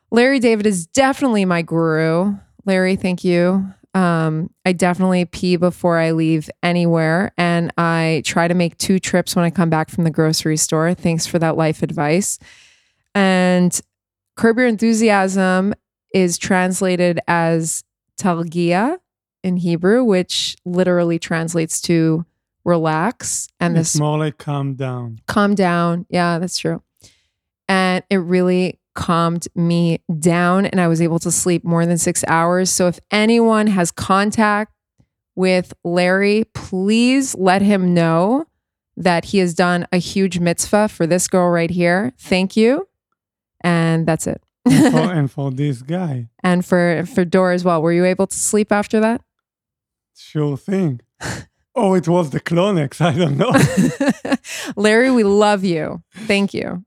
Larry 0.09 0.39
David 0.39 0.65
is 0.65 0.87
definitely 0.87 1.45
my 1.45 1.61
guru. 1.61 2.35
Larry, 2.65 2.95
thank 2.95 3.23
you. 3.23 3.65
Um, 3.93 4.49
I 4.65 4.73
definitely 4.73 5.25
pee 5.25 5.57
before 5.57 5.97
I 5.97 6.11
leave 6.11 6.49
anywhere, 6.63 7.33
and 7.37 7.73
I 7.77 8.21
try 8.25 8.47
to 8.47 8.53
make 8.53 8.77
two 8.77 8.99
trips 8.99 9.35
when 9.35 9.43
I 9.43 9.49
come 9.49 9.69
back 9.69 9.89
from 9.89 10.05
the 10.05 10.09
grocery 10.09 10.55
store. 10.55 10.93
Thanks 10.93 11.27
for 11.27 11.39
that 11.39 11.57
life 11.57 11.83
advice. 11.83 12.39
And 13.13 13.79
Curb 14.37 14.59
Your 14.59 14.67
Enthusiasm 14.67 15.73
is 16.13 16.37
translated 16.37 17.19
as 17.27 17.83
Talgia 18.17 18.97
in 19.43 19.57
Hebrew, 19.57 20.03
which 20.03 20.55
literally 20.65 21.19
translates 21.19 21.81
to 21.81 22.25
relax. 22.63 23.47
And 23.59 23.77
it's 23.77 23.93
this 23.93 23.99
more 23.99 24.17
like 24.17 24.37
calm 24.37 24.75
down. 24.75 25.19
calm 25.27 25.55
down. 25.55 26.05
Yeah, 26.09 26.39
that's 26.39 26.57
true. 26.57 26.81
And 27.67 28.03
it 28.09 28.17
really 28.17 28.79
calmed 28.93 29.47
me 29.55 30.01
down 30.19 30.65
and 30.65 30.81
I 30.81 30.87
was 30.87 31.01
able 31.01 31.19
to 31.19 31.31
sleep 31.31 31.63
more 31.63 31.85
than 31.85 31.97
six 31.97 32.23
hours. 32.27 32.69
So 32.69 32.87
if 32.87 32.99
anyone 33.09 33.67
has 33.67 33.91
contact 33.91 34.73
with 35.35 35.73
Larry, 35.83 36.43
please 36.53 37.35
let 37.35 37.61
him 37.61 37.93
know 37.93 38.45
that 38.97 39.25
he 39.25 39.37
has 39.39 39.53
done 39.53 39.87
a 39.91 39.97
huge 39.97 40.39
mitzvah 40.39 40.89
for 40.89 41.07
this 41.07 41.27
girl 41.27 41.49
right 41.49 41.69
here. 41.69 42.13
Thank 42.19 42.57
you. 42.57 42.87
And 43.61 44.05
that's 44.05 44.27
it. 44.27 44.41
and, 44.65 44.91
for, 44.91 44.99
and 45.13 45.31
for 45.31 45.51
this 45.51 45.81
guy, 45.81 46.27
and 46.43 46.65
for 46.65 47.05
for 47.05 47.25
Dora 47.25 47.55
as 47.55 47.63
well. 47.63 47.81
Were 47.81 47.93
you 47.93 48.05
able 48.05 48.27
to 48.27 48.37
sleep 48.37 48.71
after 48.71 48.99
that? 48.99 49.21
Sure 50.15 50.57
thing. 50.57 51.01
oh, 51.75 51.93
it 51.93 52.07
was 52.07 52.29
the 52.29 52.39
Clonex. 52.39 53.01
I 53.01 53.13
don't 53.13 53.37
know. 53.37 53.51
Larry, 54.75 55.11
we 55.11 55.23
love 55.23 55.63
you. 55.63 56.01
Thank 56.13 56.53
you. 56.53 56.83